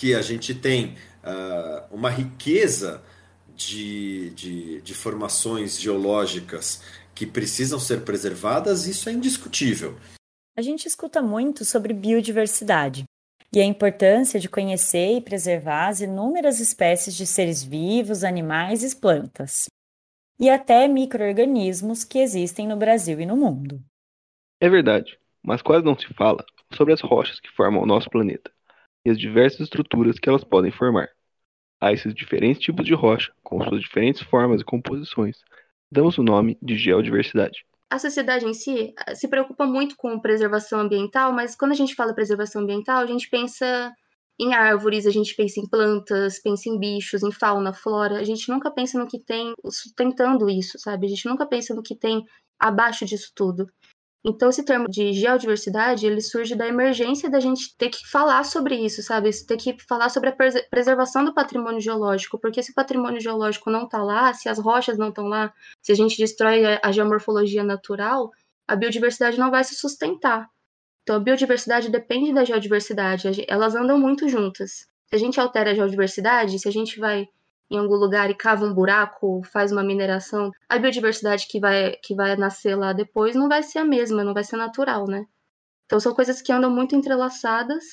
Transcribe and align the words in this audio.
que 0.00 0.14
a 0.14 0.22
gente 0.22 0.54
tem 0.54 0.96
uh, 1.22 1.94
uma 1.94 2.08
riqueza 2.08 3.02
de, 3.54 4.30
de, 4.30 4.80
de 4.80 4.94
formações 4.94 5.78
geológicas 5.78 6.82
que 7.14 7.26
precisam 7.26 7.78
ser 7.78 8.02
preservadas, 8.02 8.86
isso 8.86 9.10
é 9.10 9.12
indiscutível. 9.12 9.94
A 10.56 10.62
gente 10.62 10.88
escuta 10.88 11.20
muito 11.20 11.66
sobre 11.66 11.92
biodiversidade 11.92 13.04
e 13.52 13.60
a 13.60 13.64
importância 13.64 14.40
de 14.40 14.48
conhecer 14.48 15.18
e 15.18 15.20
preservar 15.20 15.88
as 15.88 16.00
inúmeras 16.00 16.60
espécies 16.60 17.14
de 17.14 17.26
seres 17.26 17.62
vivos, 17.62 18.24
animais 18.24 18.82
e 18.82 18.96
plantas, 18.96 19.66
e 20.38 20.48
até 20.48 20.88
microorganismos 20.88 22.04
que 22.04 22.20
existem 22.20 22.66
no 22.66 22.76
Brasil 22.78 23.20
e 23.20 23.26
no 23.26 23.36
mundo. 23.36 23.84
É 24.62 24.68
verdade, 24.70 25.18
mas 25.42 25.60
quase 25.60 25.84
não 25.84 25.98
se 25.98 26.06
fala 26.14 26.42
sobre 26.72 26.94
as 26.94 27.02
rochas 27.02 27.38
que 27.38 27.50
formam 27.50 27.82
o 27.82 27.86
nosso 27.86 28.08
planeta 28.08 28.50
e 29.04 29.10
as 29.10 29.18
diversas 29.18 29.60
estruturas 29.60 30.18
que 30.18 30.28
elas 30.28 30.44
podem 30.44 30.70
formar. 30.70 31.08
A 31.80 31.92
esses 31.92 32.14
diferentes 32.14 32.60
tipos 32.60 32.84
de 32.84 32.94
rocha, 32.94 33.32
com 33.42 33.62
suas 33.64 33.80
diferentes 33.80 34.20
formas 34.20 34.60
e 34.60 34.64
composições, 34.64 35.38
damos 35.90 36.18
o 36.18 36.22
nome 36.22 36.58
de 36.60 36.76
geodiversidade. 36.76 37.64
A 37.90 37.98
sociedade 37.98 38.46
em 38.46 38.54
si 38.54 38.94
eh, 39.06 39.14
se 39.14 39.26
preocupa 39.26 39.66
muito 39.66 39.96
com 39.96 40.20
preservação 40.20 40.80
ambiental, 40.80 41.32
mas 41.32 41.56
quando 41.56 41.72
a 41.72 41.74
gente 41.74 41.94
fala 41.94 42.14
preservação 42.14 42.62
ambiental, 42.62 43.02
a 43.02 43.06
gente 43.06 43.28
pensa 43.28 43.92
em 44.38 44.54
árvores, 44.54 45.06
a 45.06 45.10
gente 45.10 45.34
pensa 45.34 45.60
em 45.60 45.68
plantas, 45.68 46.38
pensa 46.38 46.68
em 46.68 46.78
bichos, 46.78 47.22
em 47.22 47.32
fauna, 47.32 47.74
flora. 47.74 48.18
A 48.18 48.24
gente 48.24 48.48
nunca 48.48 48.70
pensa 48.70 48.98
no 48.98 49.06
que 49.06 49.18
tem 49.18 49.52
sustentando 49.66 50.48
isso, 50.48 50.78
sabe? 50.78 51.06
A 51.06 51.10
gente 51.10 51.26
nunca 51.26 51.46
pensa 51.46 51.74
no 51.74 51.82
que 51.82 51.94
tem 51.94 52.24
abaixo 52.58 53.04
disso 53.04 53.32
tudo. 53.34 53.66
Então, 54.22 54.50
esse 54.50 54.62
termo 54.62 54.86
de 54.86 55.14
geodiversidade, 55.14 56.06
ele 56.06 56.20
surge 56.20 56.54
da 56.54 56.68
emergência 56.68 57.30
da 57.30 57.40
gente 57.40 57.74
ter 57.78 57.88
que 57.88 58.06
falar 58.06 58.44
sobre 58.44 58.74
isso, 58.74 59.02
sabe? 59.02 59.30
Ter 59.46 59.56
que 59.56 59.76
falar 59.88 60.10
sobre 60.10 60.28
a 60.28 60.36
preservação 60.70 61.24
do 61.24 61.32
patrimônio 61.32 61.80
geológico, 61.80 62.38
porque 62.38 62.62
se 62.62 62.70
o 62.70 62.74
patrimônio 62.74 63.18
geológico 63.18 63.70
não 63.70 63.84
está 63.84 64.02
lá, 64.02 64.34
se 64.34 64.46
as 64.46 64.58
rochas 64.58 64.98
não 64.98 65.08
estão 65.08 65.26
lá, 65.26 65.50
se 65.80 65.90
a 65.90 65.94
gente 65.94 66.18
destrói 66.18 66.62
a 66.82 66.92
geomorfologia 66.92 67.64
natural, 67.64 68.30
a 68.68 68.76
biodiversidade 68.76 69.38
não 69.38 69.50
vai 69.50 69.64
se 69.64 69.74
sustentar. 69.74 70.46
Então, 71.02 71.16
a 71.16 71.20
biodiversidade 71.20 71.88
depende 71.88 72.34
da 72.34 72.44
geodiversidade, 72.44 73.46
elas 73.48 73.74
andam 73.74 73.98
muito 73.98 74.28
juntas. 74.28 74.86
Se 75.06 75.16
a 75.16 75.18
gente 75.18 75.40
altera 75.40 75.70
a 75.70 75.74
geodiversidade, 75.74 76.58
se 76.58 76.68
a 76.68 76.72
gente 76.72 77.00
vai 77.00 77.26
em 77.70 77.78
algum 77.78 77.94
lugar 77.94 78.28
e 78.30 78.34
cava 78.34 78.64
um 78.64 78.74
buraco, 78.74 79.42
faz 79.44 79.70
uma 79.70 79.84
mineração, 79.84 80.50
a 80.68 80.76
biodiversidade 80.76 81.46
que 81.48 81.60
vai, 81.60 81.92
que 82.02 82.14
vai 82.14 82.34
nascer 82.36 82.74
lá 82.74 82.92
depois 82.92 83.36
não 83.36 83.48
vai 83.48 83.62
ser 83.62 83.78
a 83.78 83.84
mesma, 83.84 84.24
não 84.24 84.34
vai 84.34 84.42
ser 84.42 84.56
natural, 84.56 85.06
né? 85.06 85.24
Então 85.86 86.00
são 86.00 86.12
coisas 86.12 86.42
que 86.42 86.52
andam 86.52 86.70
muito 86.70 86.96
entrelaçadas 86.96 87.84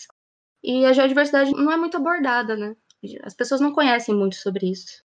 e 0.64 0.84
a 0.86 0.94
geodiversidade 0.94 1.52
não 1.52 1.72
é 1.72 1.78
muito 1.78 1.98
abordada, 1.98 2.56
né? 2.56 2.76
As 3.24 3.36
pessoas 3.36 3.62
não 3.62 3.72
conhecem 3.72 4.16
muito 4.16 4.36
sobre 4.36 4.72
isso. 4.72 5.04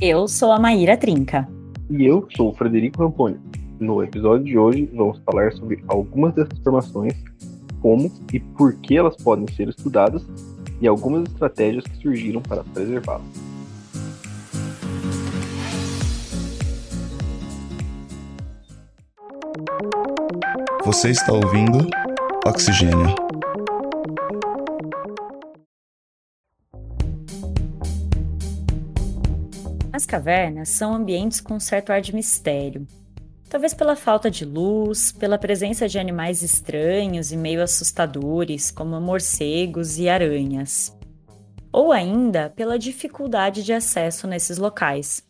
Eu 0.00 0.28
sou 0.28 0.52
a 0.52 0.60
Maíra 0.60 0.96
Trinca. 0.96 1.48
E 1.90 2.04
eu 2.04 2.28
sou 2.36 2.50
o 2.50 2.54
Frederico 2.54 3.02
Ramponi. 3.02 3.40
No 3.80 4.02
episódio 4.02 4.44
de 4.44 4.56
hoje, 4.56 4.86
vamos 4.94 5.18
falar 5.20 5.52
sobre 5.52 5.82
algumas 5.88 6.34
dessas 6.34 6.58
formações, 6.60 7.14
como 7.82 8.10
e 8.32 8.38
por 8.38 8.74
que 8.80 8.96
elas 8.96 9.16
podem 9.16 9.46
ser 9.54 9.68
estudadas 9.68 10.24
e 10.80 10.86
algumas 10.86 11.24
estratégias 11.24 11.84
que 11.84 11.96
surgiram 11.96 12.42
para 12.42 12.64
preservá-la. 12.64 13.24
Você 20.84 21.10
está 21.10 21.32
ouvindo 21.32 21.88
Oxigênio. 22.46 23.14
As 29.90 30.04
cavernas 30.04 30.68
são 30.68 30.94
ambientes 30.94 31.40
com 31.40 31.58
certo 31.58 31.90
ar 31.90 32.02
de 32.02 32.14
mistério, 32.14 32.86
Talvez 33.54 33.72
pela 33.72 33.94
falta 33.94 34.28
de 34.28 34.44
luz, 34.44 35.12
pela 35.12 35.38
presença 35.38 35.86
de 35.86 35.96
animais 35.96 36.42
estranhos 36.42 37.30
e 37.30 37.36
meio 37.36 37.62
assustadores, 37.62 38.72
como 38.72 39.00
morcegos 39.00 39.96
e 39.96 40.08
aranhas. 40.08 40.92
Ou 41.72 41.92
ainda 41.92 42.50
pela 42.50 42.76
dificuldade 42.76 43.62
de 43.62 43.72
acesso 43.72 44.26
nesses 44.26 44.58
locais. 44.58 45.22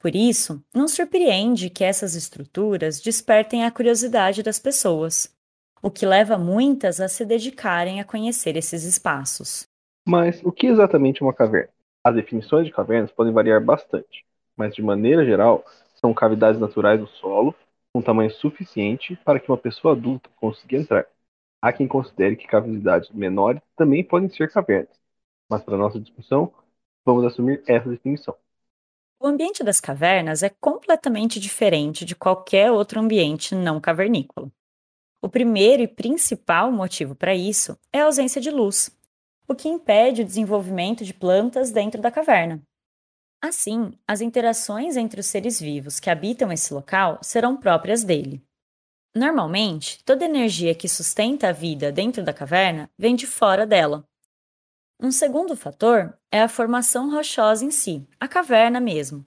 Por 0.00 0.16
isso, 0.16 0.60
não 0.74 0.88
surpreende 0.88 1.70
que 1.70 1.84
essas 1.84 2.16
estruturas 2.16 3.00
despertem 3.00 3.64
a 3.64 3.70
curiosidade 3.70 4.42
das 4.42 4.58
pessoas, 4.58 5.32
o 5.80 5.92
que 5.92 6.04
leva 6.04 6.36
muitas 6.36 6.98
a 7.00 7.06
se 7.06 7.24
dedicarem 7.24 8.00
a 8.00 8.04
conhecer 8.04 8.56
esses 8.56 8.82
espaços. 8.82 9.64
Mas 10.04 10.42
o 10.42 10.50
que 10.50 10.66
exatamente 10.66 11.22
é 11.22 11.24
uma 11.24 11.32
caverna? 11.32 11.70
As 12.02 12.16
definições 12.16 12.66
de 12.66 12.72
cavernas 12.72 13.12
podem 13.12 13.32
variar 13.32 13.64
bastante, 13.64 14.24
mas 14.56 14.74
de 14.74 14.82
maneira 14.82 15.24
geral, 15.24 15.64
são 16.04 16.12
cavidades 16.12 16.60
naturais 16.60 17.00
do 17.00 17.06
solo 17.06 17.54
com 17.90 18.02
tamanho 18.02 18.30
suficiente 18.30 19.16
para 19.24 19.40
que 19.40 19.50
uma 19.50 19.56
pessoa 19.56 19.94
adulta 19.94 20.28
consiga 20.36 20.76
entrar. 20.76 21.06
Há 21.62 21.72
quem 21.72 21.88
considere 21.88 22.36
que 22.36 22.46
cavidades 22.46 23.08
menores 23.08 23.62
também 23.74 24.04
podem 24.04 24.28
ser 24.28 24.52
cavernas, 24.52 24.94
mas 25.48 25.62
para 25.62 25.78
nossa 25.78 25.98
discussão, 25.98 26.52
vamos 27.06 27.24
assumir 27.24 27.62
essa 27.66 27.88
definição. 27.88 28.36
O 29.18 29.26
ambiente 29.26 29.64
das 29.64 29.80
cavernas 29.80 30.42
é 30.42 30.50
completamente 30.50 31.40
diferente 31.40 32.04
de 32.04 32.14
qualquer 32.14 32.70
outro 32.70 33.00
ambiente 33.00 33.54
não 33.54 33.80
cavernícola. 33.80 34.52
O 35.22 35.28
primeiro 35.30 35.82
e 35.82 35.88
principal 35.88 36.70
motivo 36.70 37.14
para 37.14 37.34
isso 37.34 37.78
é 37.90 38.00
a 38.00 38.04
ausência 38.04 38.42
de 38.42 38.50
luz, 38.50 38.94
o 39.48 39.54
que 39.54 39.70
impede 39.70 40.20
o 40.20 40.26
desenvolvimento 40.26 41.02
de 41.02 41.14
plantas 41.14 41.70
dentro 41.70 42.02
da 42.02 42.10
caverna. 42.10 42.62
Assim, 43.46 43.92
as 44.08 44.22
interações 44.22 44.96
entre 44.96 45.20
os 45.20 45.26
seres 45.26 45.60
vivos 45.60 46.00
que 46.00 46.08
habitam 46.08 46.50
esse 46.50 46.72
local 46.72 47.18
serão 47.20 47.58
próprias 47.58 48.02
dele. 48.02 48.42
Normalmente, 49.14 50.02
toda 50.02 50.24
energia 50.24 50.74
que 50.74 50.88
sustenta 50.88 51.50
a 51.50 51.52
vida 51.52 51.92
dentro 51.92 52.24
da 52.24 52.32
caverna 52.32 52.88
vem 52.96 53.14
de 53.14 53.26
fora 53.26 53.66
dela. 53.66 54.02
Um 54.98 55.12
segundo 55.12 55.54
fator 55.54 56.16
é 56.32 56.40
a 56.40 56.48
formação 56.48 57.10
rochosa 57.10 57.66
em 57.66 57.70
si, 57.70 58.08
a 58.18 58.26
caverna 58.26 58.80
mesmo, 58.80 59.22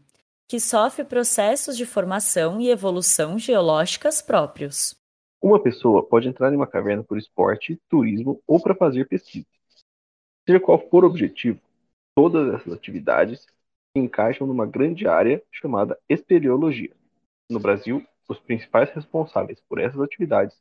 que 0.47 0.59
sofre 0.59 1.03
processos 1.03 1.77
de 1.77 1.85
formação 1.85 2.59
e 2.59 2.71
evolução 2.71 3.37
geológicas 3.37 4.19
próprios. 4.19 4.95
Uma 5.39 5.61
pessoa 5.61 6.01
pode 6.03 6.27
entrar 6.27 6.51
em 6.51 6.55
uma 6.55 6.65
caverna 6.65 7.03
por 7.03 7.19
esporte, 7.19 7.79
turismo 7.87 8.41
ou 8.47 8.59
para 8.59 8.73
fazer 8.73 9.07
pesquisa. 9.07 9.45
Seja 10.43 10.59
qual 10.59 10.79
for 10.89 11.03
o 11.03 11.07
objetivo, 11.07 11.61
todas 12.15 12.51
essas 12.55 12.73
atividades 12.73 13.45
encaixam 13.97 14.47
numa 14.47 14.65
grande 14.65 15.07
área 15.07 15.41
chamada 15.51 15.97
espeleologia. 16.09 16.91
No 17.49 17.59
Brasil, 17.59 18.05
os 18.27 18.39
principais 18.39 18.89
responsáveis 18.91 19.59
por 19.67 19.79
essas 19.79 20.01
atividades 20.01 20.55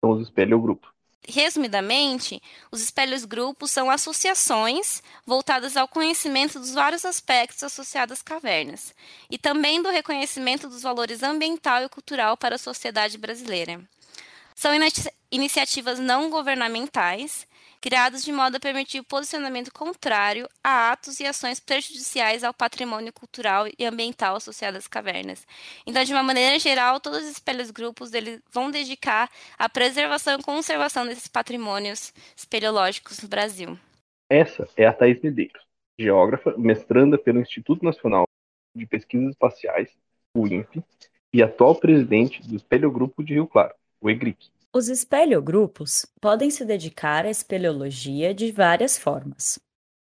são 0.00 0.10
os 0.10 0.22
espeleogrupos. 0.22 0.90
Resumidamente, 1.26 2.40
os 2.70 2.80
espelhos 2.80 3.24
grupos 3.24 3.70
são 3.70 3.90
associações 3.90 5.02
voltadas 5.26 5.76
ao 5.76 5.88
conhecimento 5.88 6.58
dos 6.58 6.72
vários 6.72 7.04
aspectos 7.04 7.62
associados 7.62 8.12
às 8.14 8.22
cavernas 8.22 8.94
e 9.30 9.36
também 9.36 9.82
do 9.82 9.90
reconhecimento 9.90 10.68
dos 10.68 10.82
valores 10.82 11.22
ambiental 11.22 11.82
e 11.82 11.88
cultural 11.88 12.36
para 12.36 12.54
a 12.54 12.58
sociedade 12.58 13.18
brasileira. 13.18 13.80
São 14.54 14.72
iniciativas 15.30 15.98
não 15.98 16.30
governamentais 16.30 17.46
criados 17.80 18.24
de 18.24 18.32
modo 18.32 18.56
a 18.56 18.60
permitir 18.60 19.00
o 19.00 19.04
posicionamento 19.04 19.72
contrário 19.72 20.48
a 20.62 20.92
atos 20.92 21.20
e 21.20 21.26
ações 21.26 21.60
prejudiciais 21.60 22.44
ao 22.44 22.54
patrimônio 22.54 23.12
cultural 23.12 23.66
e 23.78 23.84
ambiental 23.84 24.36
associado 24.36 24.76
às 24.76 24.88
cavernas. 24.88 25.46
Então, 25.86 26.02
de 26.04 26.12
uma 26.12 26.22
maneira 26.22 26.58
geral, 26.58 27.00
todos 27.00 27.22
os 27.22 27.30
espelhos 27.30 27.70
grupos 27.70 28.12
eles 28.12 28.40
vão 28.52 28.70
dedicar 28.70 29.30
à 29.58 29.68
preservação 29.68 30.38
e 30.38 30.42
conservação 30.42 31.06
desses 31.06 31.28
patrimônios 31.28 32.12
espeleológicos 32.36 33.20
no 33.22 33.28
Brasil. 33.28 33.78
Essa 34.28 34.68
é 34.76 34.86
a 34.86 34.92
Thais 34.92 35.20
Medeiros, 35.22 35.62
geógrafa, 35.98 36.54
mestranda 36.58 37.16
pelo 37.16 37.40
Instituto 37.40 37.84
Nacional 37.84 38.28
de 38.74 38.86
Pesquisas 38.86 39.30
Espaciais, 39.30 39.90
o 40.34 40.46
INPE, 40.46 40.82
e 41.32 41.42
atual 41.42 41.74
presidente 41.74 42.42
do 42.46 42.56
Espelhogrupo 42.56 43.22
de 43.22 43.34
Rio 43.34 43.46
Claro, 43.46 43.74
o 44.00 44.08
EGRIC. 44.08 44.50
Os 44.78 44.88
espeleogrupos 44.88 46.06
podem 46.20 46.52
se 46.52 46.64
dedicar 46.64 47.26
à 47.26 47.28
espeleologia 47.28 48.32
de 48.32 48.52
várias 48.52 48.96
formas, 48.96 49.58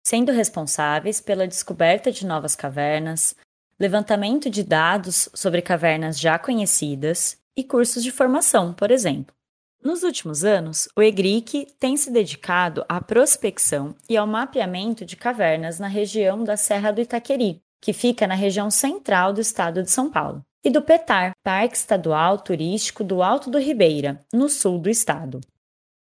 sendo 0.06 0.30
responsáveis 0.30 1.20
pela 1.20 1.48
descoberta 1.48 2.12
de 2.12 2.24
novas 2.24 2.54
cavernas, 2.54 3.34
levantamento 3.76 4.48
de 4.48 4.62
dados 4.62 5.28
sobre 5.34 5.62
cavernas 5.62 6.16
já 6.16 6.38
conhecidas 6.38 7.38
e 7.56 7.64
cursos 7.64 8.04
de 8.04 8.12
formação, 8.12 8.72
por 8.72 8.92
exemplo. 8.92 9.34
Nos 9.82 10.04
últimos 10.04 10.44
anos, 10.44 10.88
o 10.96 11.02
EGRIC 11.02 11.66
tem 11.80 11.96
se 11.96 12.12
dedicado 12.12 12.84
à 12.88 13.00
prospecção 13.00 13.96
e 14.08 14.16
ao 14.16 14.28
mapeamento 14.28 15.04
de 15.04 15.16
cavernas 15.16 15.80
na 15.80 15.88
região 15.88 16.44
da 16.44 16.56
Serra 16.56 16.92
do 16.92 17.00
Itaqueri, 17.00 17.60
que 17.80 17.92
fica 17.92 18.28
na 18.28 18.36
região 18.36 18.70
central 18.70 19.32
do 19.32 19.40
estado 19.40 19.82
de 19.82 19.90
São 19.90 20.08
Paulo 20.08 20.46
e 20.64 20.70
do 20.70 20.82
PETAR, 20.82 21.32
Parque 21.42 21.76
Estadual 21.76 22.38
Turístico 22.38 23.02
do 23.02 23.22
Alto 23.22 23.50
do 23.50 23.58
Ribeira, 23.58 24.20
no 24.32 24.48
sul 24.48 24.78
do 24.78 24.88
estado. 24.88 25.40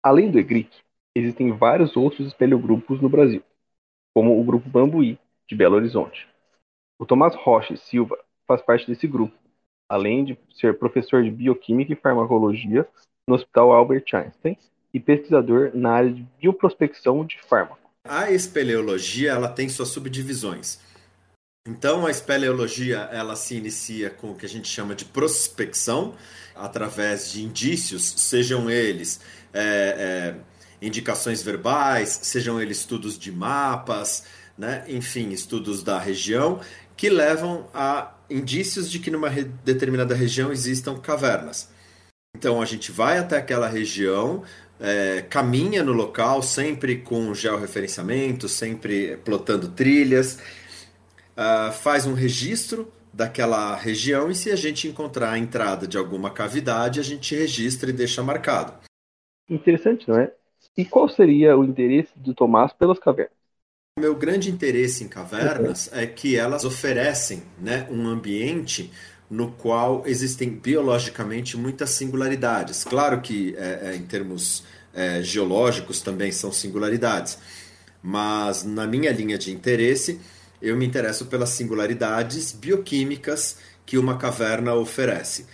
Além 0.03 0.29
do 0.29 0.37
EGRIC, 0.37 0.69
Existem 1.15 1.53
vários 1.53 1.95
outros 1.95 2.27
espeleogrupos 2.27 3.01
no 3.01 3.07
Brasil, 3.07 3.41
como 4.13 4.37
o 4.37 4.43
Grupo 4.43 4.69
Bambuí, 4.69 5.17
de 5.47 5.55
Belo 5.55 5.77
Horizonte. 5.77 6.27
O 6.99 7.05
Tomás 7.05 7.33
Rocha 7.35 7.73
e 7.73 7.77
Silva 7.77 8.17
faz 8.45 8.61
parte 8.61 8.85
desse 8.85 9.07
grupo, 9.07 9.33
além 9.87 10.25
de 10.25 10.37
ser 10.53 10.77
professor 10.77 11.23
de 11.23 11.31
Bioquímica 11.31 11.93
e 11.93 11.95
Farmacologia 11.95 12.85
no 13.25 13.35
Hospital 13.35 13.71
Albert 13.71 14.03
Einstein 14.13 14.57
e 14.93 14.99
pesquisador 14.99 15.71
na 15.73 15.93
área 15.93 16.11
de 16.11 16.25
bioprospecção 16.37 17.23
de 17.23 17.41
fármaco. 17.43 17.79
A 18.03 18.29
espeleologia 18.29 19.31
ela 19.31 19.47
tem 19.47 19.69
suas 19.69 19.89
subdivisões. 19.89 20.81
Então 21.67 22.05
a 22.05 22.11
espeleologia 22.11 23.09
ela 23.11 23.35
se 23.35 23.55
inicia 23.55 24.11
com 24.11 24.31
o 24.31 24.35
que 24.35 24.45
a 24.45 24.49
gente 24.49 24.67
chama 24.67 24.93
de 24.93 25.03
prospecção 25.03 26.13
através 26.53 27.31
de 27.31 27.43
indícios, 27.43 28.03
sejam 28.17 28.69
eles 28.69 29.19
é, 29.51 29.63
é, 29.63 30.35
indicações 30.79 31.41
verbais, 31.41 32.19
sejam 32.21 32.61
eles 32.61 32.77
estudos 32.81 33.17
de 33.17 33.31
mapas, 33.31 34.25
né? 34.55 34.85
enfim, 34.87 35.29
estudos 35.29 35.81
da 35.81 35.97
região 35.97 36.61
que 36.95 37.09
levam 37.09 37.67
a 37.73 38.13
indícios 38.29 38.89
de 38.89 38.99
que 38.99 39.09
numa 39.09 39.29
determinada 39.29 40.13
região 40.13 40.51
existam 40.51 40.99
cavernas. 40.99 41.69
Então 42.37 42.61
a 42.61 42.65
gente 42.65 42.91
vai 42.91 43.17
até 43.17 43.37
aquela 43.37 43.67
região, 43.67 44.43
é, 44.79 45.25
caminha 45.27 45.83
no 45.83 45.93
local, 45.93 46.43
sempre 46.43 46.97
com 46.97 47.33
georreferenciamento, 47.33 48.47
sempre 48.47 49.17
plotando 49.17 49.69
trilhas, 49.69 50.37
uh, 51.37 51.71
faz 51.71 52.05
um 52.05 52.13
registro 52.13 52.91
daquela 53.13 53.75
região 53.75 54.29
e 54.29 54.35
se 54.35 54.51
a 54.51 54.55
gente 54.55 54.87
encontrar 54.87 55.31
a 55.31 55.37
entrada 55.37 55.87
de 55.87 55.97
alguma 55.97 56.29
cavidade, 56.29 56.99
a 56.99 57.03
gente 57.03 57.33
registra 57.33 57.89
e 57.89 57.93
deixa 57.93 58.21
marcado. 58.21 58.73
Interessante, 59.49 60.07
não 60.09 60.19
é? 60.19 60.33
E 60.75 60.83
qual 60.83 61.07
seria 61.07 61.57
o 61.57 61.63
interesse 61.63 62.11
do 62.17 62.33
Tomás 62.33 62.73
pelas 62.73 62.99
cavernas? 62.99 63.33
O 63.97 64.01
meu 64.01 64.13
grande 64.13 64.51
interesse 64.51 65.05
em 65.05 65.07
cavernas 65.07 65.89
é 65.93 66.05
que 66.05 66.35
elas 66.35 66.65
oferecem 66.65 67.43
né, 67.57 67.87
um 67.89 68.05
ambiente 68.07 68.91
no 69.29 69.51
qual 69.53 70.03
existem 70.05 70.49
biologicamente 70.49 71.55
muitas 71.55 71.91
singularidades. 71.91 72.83
Claro 72.83 73.21
que 73.21 73.55
é, 73.57 73.91
é, 73.91 73.95
em 73.95 74.05
termos 74.05 74.65
é, 74.93 75.21
geológicos 75.23 76.01
também 76.01 76.31
são 76.31 76.51
singularidades, 76.51 77.39
mas 78.03 78.65
na 78.65 78.85
minha 78.85 79.11
linha 79.11 79.37
de 79.37 79.51
interesse 79.51 80.19
eu 80.61 80.75
me 80.75 80.85
interesso 80.85 81.25
pelas 81.25 81.49
singularidades 81.49 82.51
bioquímicas 82.51 83.57
que 83.85 83.97
uma 83.97 84.17
caverna 84.17 84.73
oferece. 84.73 85.45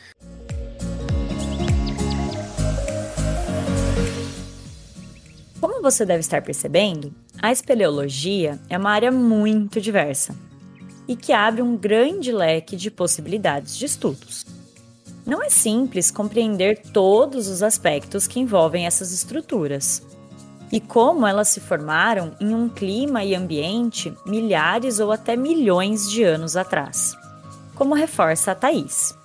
Como 5.60 5.82
você 5.82 6.06
deve 6.06 6.22
estar 6.22 6.42
percebendo, 6.42 7.14
a 7.42 7.52
espeleologia 7.52 8.60
é 8.70 8.78
uma 8.78 8.92
área 8.92 9.12
muito 9.12 9.82
diversa 9.82 10.36
e 11.08 11.16
que 11.16 11.34
abre 11.34 11.62
um 11.62 11.76
grande 11.76 12.32
leque 12.32 12.76
de 12.76 12.90
possibilidades 12.90 13.76
de 13.76 13.86
estudos. 13.86 14.46
Não 15.26 15.44
é 15.44 15.50
simples 15.50 16.10
compreender 16.10 16.82
todos 16.94 17.48
os 17.48 17.62
aspectos 17.62 18.28
que 18.28 18.40
envolvem 18.40 18.86
essas 18.86 19.12
estruturas 19.12 20.02
e 20.72 20.80
como 20.80 21.28
elas 21.28 21.50
se 21.50 21.60
formaram 21.60 22.36
em 22.40 22.56
um 22.56 22.70
clima 22.70 23.24
e 23.24 23.36
ambiente 23.36 24.16
milhares 24.26 25.00
ou 25.00 25.12
até 25.12 25.36
milhões 25.36 26.10
de 26.10 26.24
anos 26.24 26.56
atrás, 26.56 27.16
como 27.76 27.94
reforça 27.94 28.52
a 28.52 28.56
Thais. 28.56 29.20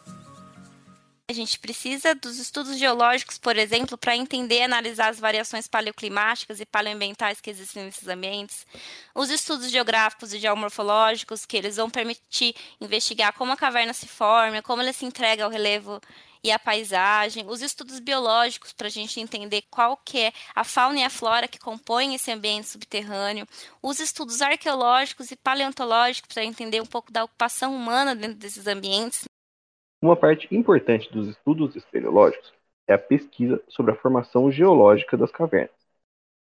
A 1.28 1.32
gente 1.32 1.58
precisa 1.58 2.14
dos 2.14 2.38
estudos 2.38 2.78
geológicos, 2.78 3.36
por 3.36 3.56
exemplo, 3.56 3.98
para 3.98 4.16
entender 4.16 4.60
e 4.60 4.62
analisar 4.62 5.08
as 5.08 5.18
variações 5.18 5.66
paleoclimáticas 5.66 6.60
e 6.60 6.64
paleoambientais 6.64 7.40
que 7.40 7.50
existem 7.50 7.84
nesses 7.84 8.06
ambientes. 8.06 8.64
Os 9.12 9.28
estudos 9.28 9.68
geográficos 9.68 10.32
e 10.32 10.38
geomorfológicos, 10.38 11.44
que 11.44 11.56
eles 11.56 11.78
vão 11.78 11.90
permitir 11.90 12.54
investigar 12.80 13.32
como 13.32 13.50
a 13.50 13.56
caverna 13.56 13.92
se 13.92 14.06
forma, 14.06 14.62
como 14.62 14.80
ela 14.80 14.92
se 14.92 15.04
entrega 15.04 15.42
ao 15.44 15.50
relevo 15.50 16.00
e 16.46 16.52
à 16.52 16.58
paisagem. 16.58 17.44
Os 17.48 17.60
estudos 17.60 17.98
biológicos, 17.98 18.72
para 18.72 18.86
a 18.86 18.90
gente 18.90 19.20
entender 19.20 19.62
qual 19.68 19.96
que 19.96 20.18
é 20.20 20.32
a 20.54 20.62
fauna 20.62 21.00
e 21.00 21.02
a 21.02 21.10
flora 21.10 21.48
que 21.48 21.58
compõem 21.58 22.14
esse 22.14 22.30
ambiente 22.30 22.68
subterrâneo. 22.68 23.46
Os 23.82 23.98
estudos 23.98 24.40
arqueológicos 24.40 25.32
e 25.32 25.36
paleontológicos, 25.36 26.32
para 26.32 26.44
entender 26.44 26.80
um 26.80 26.86
pouco 26.86 27.10
da 27.12 27.24
ocupação 27.24 27.74
humana 27.74 28.14
dentro 28.14 28.36
desses 28.36 28.66
ambientes. 28.68 29.24
Uma 30.00 30.16
parte 30.16 30.46
importante 30.54 31.12
dos 31.12 31.26
estudos 31.26 31.74
espeleológicos 31.74 32.52
é 32.86 32.94
a 32.94 32.98
pesquisa 32.98 33.60
sobre 33.68 33.92
a 33.92 33.96
formação 33.96 34.50
geológica 34.52 35.16
das 35.16 35.32
cavernas, 35.32 35.74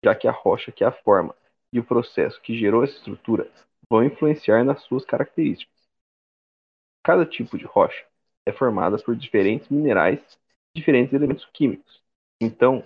já 0.04 0.14
que 0.14 0.28
a 0.28 0.32
rocha 0.32 0.70
que 0.70 0.84
a 0.84 0.92
forma 0.92 1.34
e 1.72 1.80
o 1.80 1.84
processo 1.84 2.40
que 2.42 2.58
gerou 2.58 2.84
essa 2.84 2.94
estrutura 2.94 3.50
vão 3.88 4.04
influenciar 4.04 4.64
nas 4.64 4.82
suas 4.82 5.04
características. 5.04 5.74
Cada 7.02 7.24
tipo 7.24 7.56
de 7.56 7.64
rocha 7.64 8.04
é 8.46 8.52
formada 8.52 8.98
por 8.98 9.16
diferentes 9.16 9.68
minerais 9.68 10.20
e 10.74 10.78
diferentes 10.78 11.12
elementos 11.12 11.46
químicos. 11.52 12.02
Então, 12.40 12.84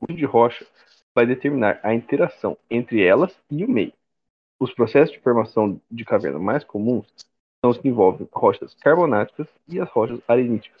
o 0.00 0.06
tipo 0.06 0.18
de 0.18 0.24
rocha 0.24 0.66
vai 1.14 1.26
determinar 1.26 1.80
a 1.82 1.94
interação 1.94 2.56
entre 2.70 3.02
elas 3.02 3.34
e 3.50 3.64
o 3.64 3.70
meio. 3.70 3.92
Os 4.58 4.72
processos 4.74 5.14
de 5.14 5.20
formação 5.20 5.80
de 5.90 6.04
caverna 6.04 6.38
mais 6.38 6.64
comuns 6.64 7.06
são 7.60 7.70
os 7.70 7.78
que 7.78 7.88
envolvem 7.88 8.28
rochas 8.32 8.74
carbonáticas 8.74 9.48
e 9.68 9.80
as 9.80 9.88
rochas 9.90 10.20
areníticas. 10.28 10.80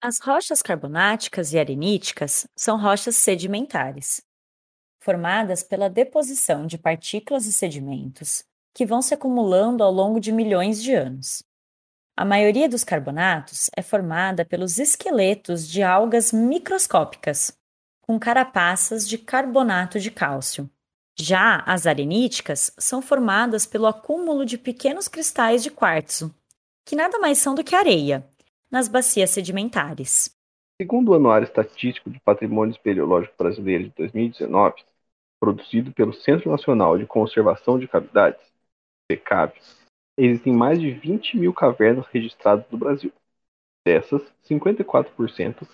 As 0.00 0.20
rochas 0.20 0.62
carbonáticas 0.62 1.52
e 1.52 1.58
areníticas 1.58 2.46
são 2.56 2.80
rochas 2.80 3.16
sedimentares, 3.16 4.22
formadas 5.02 5.62
pela 5.62 5.90
deposição 5.90 6.66
de 6.66 6.78
partículas 6.78 7.46
e 7.46 7.52
sedimentos 7.52 8.44
que 8.74 8.86
vão 8.86 9.02
se 9.02 9.12
acumulando 9.12 9.82
ao 9.82 9.90
longo 9.90 10.20
de 10.20 10.30
milhões 10.30 10.80
de 10.80 10.94
anos. 10.94 11.42
A 12.18 12.24
maioria 12.24 12.68
dos 12.68 12.82
carbonatos 12.82 13.70
é 13.76 13.80
formada 13.80 14.44
pelos 14.44 14.80
esqueletos 14.80 15.68
de 15.68 15.84
algas 15.84 16.32
microscópicas, 16.32 17.56
com 18.00 18.18
carapaças 18.18 19.08
de 19.08 19.16
carbonato 19.16 20.00
de 20.00 20.10
cálcio. 20.10 20.68
Já 21.16 21.62
as 21.64 21.86
areníticas 21.86 22.74
são 22.76 23.00
formadas 23.00 23.66
pelo 23.66 23.86
acúmulo 23.86 24.44
de 24.44 24.58
pequenos 24.58 25.06
cristais 25.06 25.62
de 25.62 25.70
quartzo, 25.70 26.34
que 26.84 26.96
nada 26.96 27.20
mais 27.20 27.38
são 27.38 27.54
do 27.54 27.62
que 27.62 27.76
areia, 27.76 28.26
nas 28.68 28.88
bacias 28.88 29.30
sedimentares. 29.30 30.28
Segundo 30.82 31.10
o 31.10 31.14
Anuário 31.14 31.44
Estatístico 31.44 32.10
de 32.10 32.18
Patrimônio 32.18 32.72
Espeleológico 32.72 33.36
Brasileiro 33.38 33.84
de 33.84 33.90
2019, 33.90 34.74
produzido 35.38 35.92
pelo 35.92 36.12
Centro 36.12 36.50
Nacional 36.50 36.98
de 36.98 37.06
Conservação 37.06 37.78
de 37.78 37.86
Cavidades, 37.86 38.42
CECAV, 39.08 39.52
existem 40.18 40.52
mais 40.52 40.80
de 40.80 40.90
20 40.90 41.38
mil 41.38 41.54
cavernas 41.54 42.06
registradas 42.08 42.66
no 42.70 42.76
Brasil. 42.76 43.12
Dessas, 43.86 44.22
54% 44.42 45.66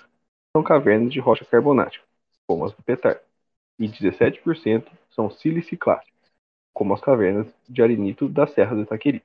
são 0.56 0.62
cavernas 0.62 1.12
de 1.12 1.18
rocha 1.18 1.44
carbonática, 1.44 2.04
como 2.46 2.64
as 2.64 2.72
do 2.72 2.82
Petar 2.82 3.20
e 3.78 3.88
17% 3.88 4.90
são 5.10 5.30
silicicláticas, 5.30 6.14
como 6.72 6.94
as 6.94 7.00
cavernas 7.00 7.48
de 7.68 7.82
arenito 7.82 8.28
da 8.28 8.46
Serra 8.46 8.76
do 8.76 8.82
Itaqueri. 8.82 9.22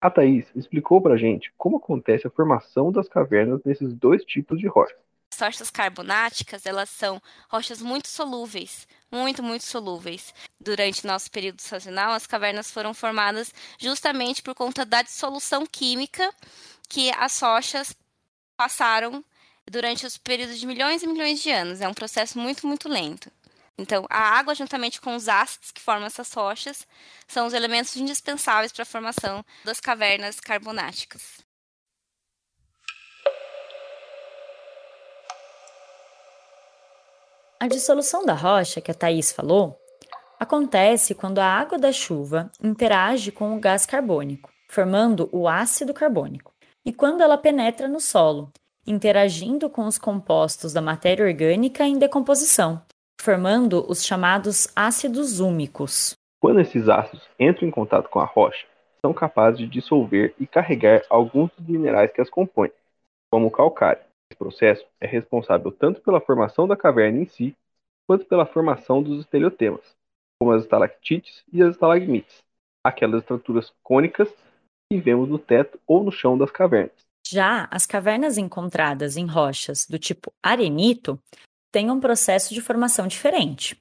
A 0.00 0.10
Thaís 0.10 0.46
explicou 0.56 1.02
para 1.02 1.14
a 1.14 1.18
gente 1.18 1.52
como 1.58 1.76
acontece 1.76 2.26
a 2.26 2.30
formação 2.30 2.90
das 2.90 3.08
cavernas 3.08 3.62
nesses 3.64 3.92
dois 3.92 4.24
tipos 4.24 4.58
de 4.58 4.66
rocha. 4.66 4.96
As 5.32 5.40
rochas 5.40 5.70
carbonáticas, 5.70 6.66
elas 6.66 6.88
são 6.88 7.20
rochas 7.48 7.82
muito 7.82 8.08
solúveis, 8.08 8.86
muito, 9.12 9.42
muito 9.42 9.64
solúveis. 9.64 10.34
Durante 10.62 11.06
nosso 11.06 11.30
período 11.30 11.62
sazonal, 11.62 12.12
as 12.12 12.26
cavernas 12.26 12.70
foram 12.70 12.92
formadas 12.92 13.50
justamente 13.78 14.42
por 14.42 14.54
conta 14.54 14.84
da 14.84 15.00
dissolução 15.00 15.64
química 15.64 16.30
que 16.86 17.10
as 17.12 17.40
rochas 17.40 17.96
passaram 18.58 19.24
durante 19.70 20.04
os 20.04 20.18
períodos 20.18 20.58
de 20.60 20.66
milhões 20.66 21.02
e 21.02 21.06
milhões 21.06 21.40
de 21.42 21.50
anos. 21.50 21.80
É 21.80 21.88
um 21.88 21.94
processo 21.94 22.38
muito, 22.38 22.66
muito 22.66 22.90
lento. 22.90 23.32
Então, 23.78 24.04
a 24.10 24.38
água, 24.38 24.54
juntamente 24.54 25.00
com 25.00 25.16
os 25.16 25.30
ácidos 25.30 25.70
que 25.70 25.80
formam 25.80 26.06
essas 26.06 26.30
rochas, 26.34 26.86
são 27.26 27.46
os 27.46 27.54
elementos 27.54 27.96
indispensáveis 27.96 28.70
para 28.70 28.82
a 28.82 28.86
formação 28.86 29.42
das 29.64 29.80
cavernas 29.80 30.38
carbonáticas. 30.38 31.38
A 37.58 37.66
dissolução 37.66 38.26
da 38.26 38.34
rocha, 38.34 38.82
que 38.82 38.90
a 38.90 38.94
Thais 38.94 39.32
falou, 39.32 39.79
acontece 40.40 41.14
quando 41.14 41.38
a 41.38 41.44
água 41.44 41.78
da 41.78 41.92
chuva 41.92 42.50
interage 42.64 43.30
com 43.30 43.54
o 43.54 43.60
gás 43.60 43.84
carbônico, 43.84 44.50
formando 44.70 45.28
o 45.30 45.46
ácido 45.46 45.92
carbônico, 45.92 46.54
e 46.82 46.94
quando 46.94 47.20
ela 47.20 47.36
penetra 47.36 47.86
no 47.86 48.00
solo, 48.00 48.50
interagindo 48.86 49.68
com 49.68 49.84
os 49.84 49.98
compostos 49.98 50.72
da 50.72 50.80
matéria 50.80 51.26
orgânica 51.26 51.84
em 51.84 51.98
decomposição, 51.98 52.80
formando 53.20 53.84
os 53.86 54.02
chamados 54.02 54.66
ácidos 54.74 55.40
úmicos. 55.40 56.14
Quando 56.40 56.60
esses 56.60 56.88
ácidos 56.88 57.28
entram 57.38 57.68
em 57.68 57.70
contato 57.70 58.08
com 58.08 58.18
a 58.18 58.24
rocha, 58.24 58.66
são 59.02 59.12
capazes 59.12 59.58
de 59.60 59.66
dissolver 59.66 60.34
e 60.40 60.46
carregar 60.46 61.02
alguns 61.10 61.50
dos 61.58 61.66
minerais 61.66 62.10
que 62.10 62.20
as 62.20 62.30
compõem, 62.30 62.72
como 63.30 63.46
o 63.46 63.50
calcário. 63.50 64.00
Esse 64.30 64.38
processo 64.38 64.86
é 64.98 65.06
responsável 65.06 65.70
tanto 65.70 66.00
pela 66.00 66.20
formação 66.20 66.66
da 66.66 66.76
caverna 66.76 67.18
em 67.18 67.26
si, 67.26 67.54
quanto 68.06 68.24
pela 68.24 68.46
formação 68.46 69.02
dos 69.02 69.20
espeleotemas, 69.20 69.99
como 70.40 70.52
as 70.52 70.62
estalactites 70.62 71.44
e 71.52 71.62
as 71.62 71.74
estalagmites, 71.74 72.38
aquelas 72.84 73.20
estruturas 73.20 73.72
cônicas 73.82 74.28
que 74.90 74.98
vemos 74.98 75.28
no 75.28 75.38
teto 75.38 75.78
ou 75.86 76.02
no 76.02 76.10
chão 76.10 76.38
das 76.38 76.50
cavernas. 76.50 76.96
Já 77.28 77.68
as 77.70 77.86
cavernas 77.86 78.38
encontradas 78.38 79.16
em 79.16 79.26
rochas 79.26 79.86
do 79.86 79.98
tipo 79.98 80.32
arenito 80.42 81.20
têm 81.70 81.90
um 81.90 82.00
processo 82.00 82.54
de 82.54 82.60
formação 82.60 83.06
diferente. 83.06 83.78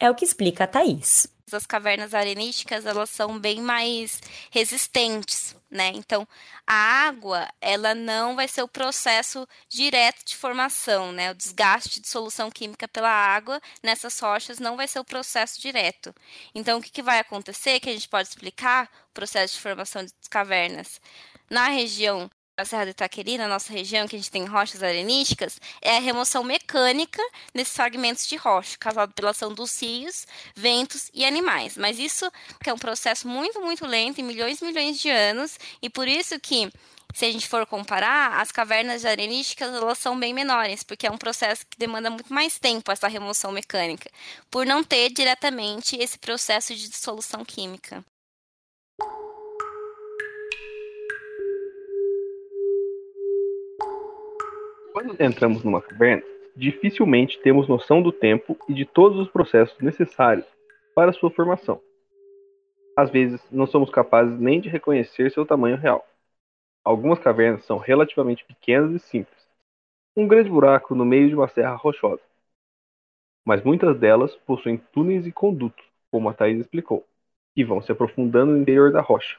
É 0.00 0.10
o 0.10 0.14
que 0.14 0.24
explica 0.24 0.64
a 0.64 0.66
Thaís 0.66 1.28
as 1.54 1.66
cavernas 1.66 2.14
areníticas 2.14 2.86
elas 2.86 3.10
são 3.10 3.38
bem 3.38 3.60
mais 3.60 4.20
resistentes, 4.50 5.56
né? 5.70 5.88
Então, 5.94 6.26
a 6.66 6.74
água, 6.74 7.48
ela 7.60 7.94
não 7.94 8.36
vai 8.36 8.48
ser 8.48 8.62
o 8.62 8.68
processo 8.68 9.46
direto 9.68 10.24
de 10.24 10.36
formação, 10.36 11.12
né? 11.12 11.30
O 11.30 11.34
desgaste 11.34 12.00
de 12.00 12.08
solução 12.08 12.50
química 12.50 12.88
pela 12.88 13.10
água 13.10 13.60
nessas 13.82 14.18
rochas 14.20 14.58
não 14.58 14.76
vai 14.76 14.88
ser 14.88 15.00
o 15.00 15.04
processo 15.04 15.60
direto. 15.60 16.14
Então, 16.54 16.78
o 16.78 16.82
que, 16.82 16.90
que 16.90 17.02
vai 17.02 17.18
acontecer, 17.18 17.80
que 17.80 17.90
a 17.90 17.92
gente 17.92 18.08
pode 18.08 18.28
explicar 18.28 18.88
o 19.10 19.14
processo 19.14 19.54
de 19.54 19.60
formação 19.60 20.04
de 20.04 20.12
cavernas? 20.30 21.00
Na 21.48 21.68
região 21.68 22.30
a 22.60 22.64
Serra 22.64 22.84
do 22.84 22.90
Itaqueri, 22.90 23.38
na 23.38 23.48
nossa 23.48 23.72
região, 23.72 24.06
que 24.06 24.16
a 24.16 24.18
gente 24.18 24.30
tem 24.30 24.44
rochas 24.44 24.82
arenísticas, 24.82 25.60
é 25.80 25.96
a 25.96 26.00
remoção 26.00 26.44
mecânica 26.44 27.22
desses 27.54 27.74
fragmentos 27.74 28.26
de 28.26 28.36
rocha, 28.36 28.76
causado 28.78 29.12
pela 29.12 29.30
ação 29.30 29.52
dos 29.52 29.80
rios, 29.80 30.26
ventos 30.54 31.10
e 31.12 31.24
animais. 31.24 31.76
Mas 31.76 31.98
isso 31.98 32.30
é 32.64 32.72
um 32.72 32.78
processo 32.78 33.26
muito, 33.26 33.60
muito 33.60 33.86
lento, 33.86 34.20
em 34.20 34.24
milhões 34.24 34.60
e 34.60 34.64
milhões 34.64 34.98
de 34.98 35.10
anos, 35.10 35.58
e 35.82 35.90
por 35.90 36.06
isso 36.06 36.38
que 36.38 36.70
se 37.14 37.24
a 37.24 37.32
gente 37.32 37.48
for 37.48 37.66
comparar, 37.66 38.40
as 38.40 38.52
cavernas 38.52 39.04
arenísticas 39.04 39.74
elas 39.74 39.98
são 39.98 40.18
bem 40.18 40.32
menores, 40.32 40.82
porque 40.82 41.06
é 41.06 41.10
um 41.10 41.18
processo 41.18 41.66
que 41.68 41.78
demanda 41.78 42.08
muito 42.08 42.32
mais 42.32 42.58
tempo 42.58 42.92
essa 42.92 43.08
remoção 43.08 43.50
mecânica, 43.50 44.10
por 44.50 44.64
não 44.64 44.84
ter 44.84 45.10
diretamente 45.10 45.96
esse 45.96 46.18
processo 46.18 46.74
de 46.74 46.88
dissolução 46.88 47.44
química. 47.44 48.04
Quando 55.02 55.18
entramos 55.18 55.64
numa 55.64 55.80
caverna, 55.80 56.22
dificilmente 56.54 57.40
temos 57.40 57.66
noção 57.66 58.02
do 58.02 58.12
tempo 58.12 58.54
e 58.68 58.74
de 58.74 58.84
todos 58.84 59.18
os 59.18 59.30
processos 59.30 59.78
necessários 59.80 60.44
para 60.94 61.10
sua 61.14 61.30
formação. 61.30 61.80
Às 62.94 63.08
vezes, 63.08 63.40
não 63.50 63.66
somos 63.66 63.88
capazes 63.88 64.38
nem 64.38 64.60
de 64.60 64.68
reconhecer 64.68 65.32
seu 65.32 65.46
tamanho 65.46 65.78
real. 65.78 66.06
Algumas 66.84 67.18
cavernas 67.18 67.64
são 67.64 67.78
relativamente 67.78 68.44
pequenas 68.44 68.92
e 68.92 68.98
simples, 68.98 69.48
um 70.14 70.28
grande 70.28 70.50
buraco 70.50 70.94
no 70.94 71.06
meio 71.06 71.30
de 71.30 71.34
uma 71.34 71.48
serra 71.48 71.76
rochosa. 71.76 72.20
Mas 73.42 73.62
muitas 73.62 73.98
delas 73.98 74.36
possuem 74.44 74.76
túneis 74.92 75.26
e 75.26 75.32
condutos, 75.32 75.86
como 76.10 76.28
a 76.28 76.34
Thais 76.34 76.60
explicou, 76.60 77.06
que 77.54 77.64
vão 77.64 77.80
se 77.80 77.90
aprofundando 77.90 78.52
no 78.52 78.58
interior 78.58 78.92
da 78.92 79.00
rocha. 79.00 79.38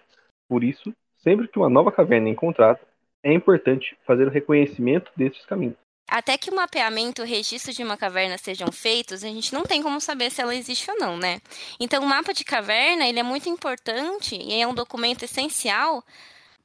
Por 0.50 0.64
isso, 0.64 0.92
sempre 1.18 1.48
que 1.48 1.60
uma 1.60 1.70
nova 1.70 1.92
caverna 1.92 2.30
é 2.30 2.32
encontrada, 2.32 2.80
é 3.24 3.34
importante 3.34 3.98
fazer 4.06 4.28
o 4.28 4.32
reconhecimento 4.32 5.12
desses 5.16 5.46
caminhos. 5.46 5.76
Até 6.08 6.38
que 6.38 6.50
o 6.50 6.56
mapeamento 6.56 7.22
e 7.22 7.24
o 7.24 7.28
registro 7.28 7.72
de 7.72 7.82
uma 7.82 7.96
caverna 7.96 8.38
sejam 8.38 8.70
feitos, 8.70 9.24
a 9.24 9.28
gente 9.28 9.54
não 9.54 9.64
tem 9.64 9.82
como 9.82 10.02
saber 10.02 10.30
se 10.30 10.42
ela 10.42 10.54
existe 10.54 10.92
ou 10.92 10.98
não, 10.98 11.18
né? 11.18 11.40
Então, 11.80 12.04
o 12.04 12.06
mapa 12.06 12.34
de 12.34 12.44
caverna 12.44 13.08
ele 13.08 13.20
é 13.20 13.24
muito 13.24 13.48
importante 13.48 14.36
e 14.36 14.60
é 14.62 14.68
um 14.68 14.74
documento 14.74 15.24
essencial 15.24 16.04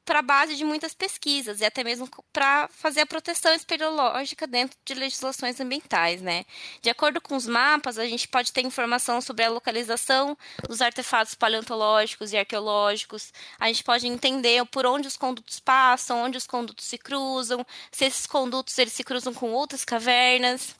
para 0.07 0.21
base 0.21 0.55
de 0.55 0.63
muitas 0.63 0.93
pesquisas 0.93 1.59
e 1.59 1.65
até 1.65 1.83
mesmo 1.83 2.09
para 2.31 2.69
fazer 2.69 3.01
a 3.01 3.05
proteção 3.05 3.53
espeleológica 3.53 4.47
dentro 4.47 4.79
de 4.85 4.93
legislações 4.93 5.59
ambientais, 5.59 6.21
né? 6.21 6.45
De 6.81 6.89
acordo 6.89 7.19
com 7.19 7.35
os 7.35 7.45
mapas, 7.45 7.99
a 7.99 8.05
gente 8.05 8.25
pode 8.25 8.53
ter 8.53 8.61
informação 8.61 9.19
sobre 9.19 9.43
a 9.43 9.49
localização 9.49 10.37
dos 10.65 10.81
artefatos 10.81 11.35
paleontológicos 11.35 12.31
e 12.31 12.37
arqueológicos. 12.37 13.33
A 13.59 13.67
gente 13.67 13.83
pode 13.83 14.07
entender 14.07 14.65
por 14.67 14.85
onde 14.85 15.09
os 15.09 15.17
condutos 15.17 15.59
passam, 15.59 16.23
onde 16.23 16.37
os 16.37 16.47
condutos 16.47 16.85
se 16.85 16.97
cruzam, 16.97 17.65
se 17.91 18.05
esses 18.05 18.25
condutos 18.25 18.77
eles 18.77 18.93
se 18.93 19.03
cruzam 19.03 19.33
com 19.33 19.51
outras 19.51 19.83
cavernas. 19.83 20.73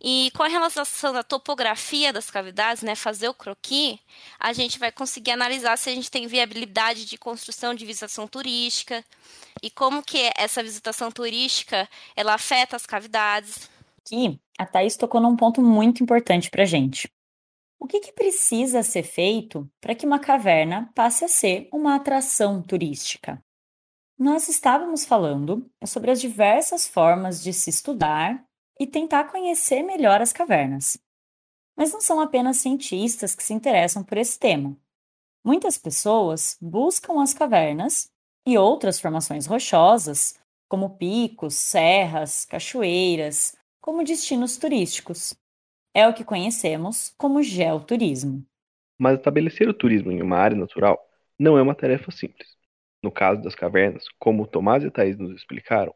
E 0.00 0.30
com 0.34 0.42
a 0.42 0.48
relação 0.48 1.12
da 1.12 1.22
topografia 1.22 2.12
das 2.12 2.30
cavidades, 2.30 2.82
né, 2.82 2.94
fazer 2.94 3.28
o 3.28 3.34
croquis, 3.34 3.98
a 4.38 4.52
gente 4.52 4.78
vai 4.78 4.92
conseguir 4.92 5.30
analisar 5.30 5.76
se 5.78 5.88
a 5.88 5.94
gente 5.94 6.10
tem 6.10 6.26
viabilidade 6.26 7.06
de 7.06 7.16
construção 7.16 7.74
de 7.74 7.86
visitação 7.86 8.28
turística 8.28 9.04
e 9.62 9.70
como 9.70 10.02
que 10.02 10.30
essa 10.36 10.62
visitação 10.62 11.10
turística 11.10 11.88
ela 12.14 12.34
afeta 12.34 12.76
as 12.76 12.84
cavidades. 12.84 13.70
Aqui, 14.00 14.38
a 14.58 14.66
Thaís 14.66 14.96
tocou 14.96 15.20
num 15.20 15.34
ponto 15.34 15.62
muito 15.62 16.02
importante 16.02 16.50
para 16.50 16.62
a 16.62 16.66
gente. 16.66 17.08
O 17.78 17.86
que, 17.86 18.00
que 18.00 18.12
precisa 18.12 18.82
ser 18.82 19.02
feito 19.02 19.68
para 19.80 19.94
que 19.94 20.06
uma 20.06 20.18
caverna 20.18 20.90
passe 20.94 21.24
a 21.24 21.28
ser 21.28 21.68
uma 21.72 21.94
atração 21.94 22.62
turística? 22.62 23.42
Nós 24.18 24.48
estávamos 24.48 25.04
falando 25.04 25.70
sobre 25.84 26.10
as 26.10 26.20
diversas 26.20 26.88
formas 26.88 27.42
de 27.42 27.52
se 27.52 27.68
estudar 27.68 28.45
e 28.78 28.86
tentar 28.86 29.24
conhecer 29.24 29.82
melhor 29.82 30.20
as 30.20 30.32
cavernas. 30.32 30.98
Mas 31.76 31.92
não 31.92 32.00
são 32.00 32.20
apenas 32.20 32.58
cientistas 32.58 33.34
que 33.34 33.42
se 33.42 33.52
interessam 33.52 34.02
por 34.02 34.18
esse 34.18 34.38
tema. 34.38 34.76
Muitas 35.44 35.78
pessoas 35.78 36.56
buscam 36.60 37.22
as 37.22 37.32
cavernas 37.32 38.10
e 38.46 38.56
outras 38.58 39.00
formações 39.00 39.46
rochosas, 39.46 40.38
como 40.68 40.96
picos, 40.96 41.54
serras, 41.54 42.44
cachoeiras, 42.44 43.56
como 43.80 44.04
destinos 44.04 44.56
turísticos. 44.56 45.34
É 45.94 46.06
o 46.06 46.14
que 46.14 46.24
conhecemos 46.24 47.14
como 47.16 47.42
geoturismo. 47.42 48.44
Mas 48.98 49.18
estabelecer 49.18 49.68
o 49.68 49.74
turismo 49.74 50.10
em 50.10 50.22
uma 50.22 50.36
área 50.38 50.56
natural 50.56 50.98
não 51.38 51.56
é 51.56 51.62
uma 51.62 51.74
tarefa 51.74 52.10
simples. 52.10 52.56
No 53.02 53.12
caso 53.12 53.40
das 53.42 53.54
cavernas, 53.54 54.04
como 54.18 54.46
Tomás 54.46 54.82
e 54.82 54.86
a 54.88 54.90
Thais 54.90 55.16
nos 55.18 55.30
explicaram, 55.34 55.94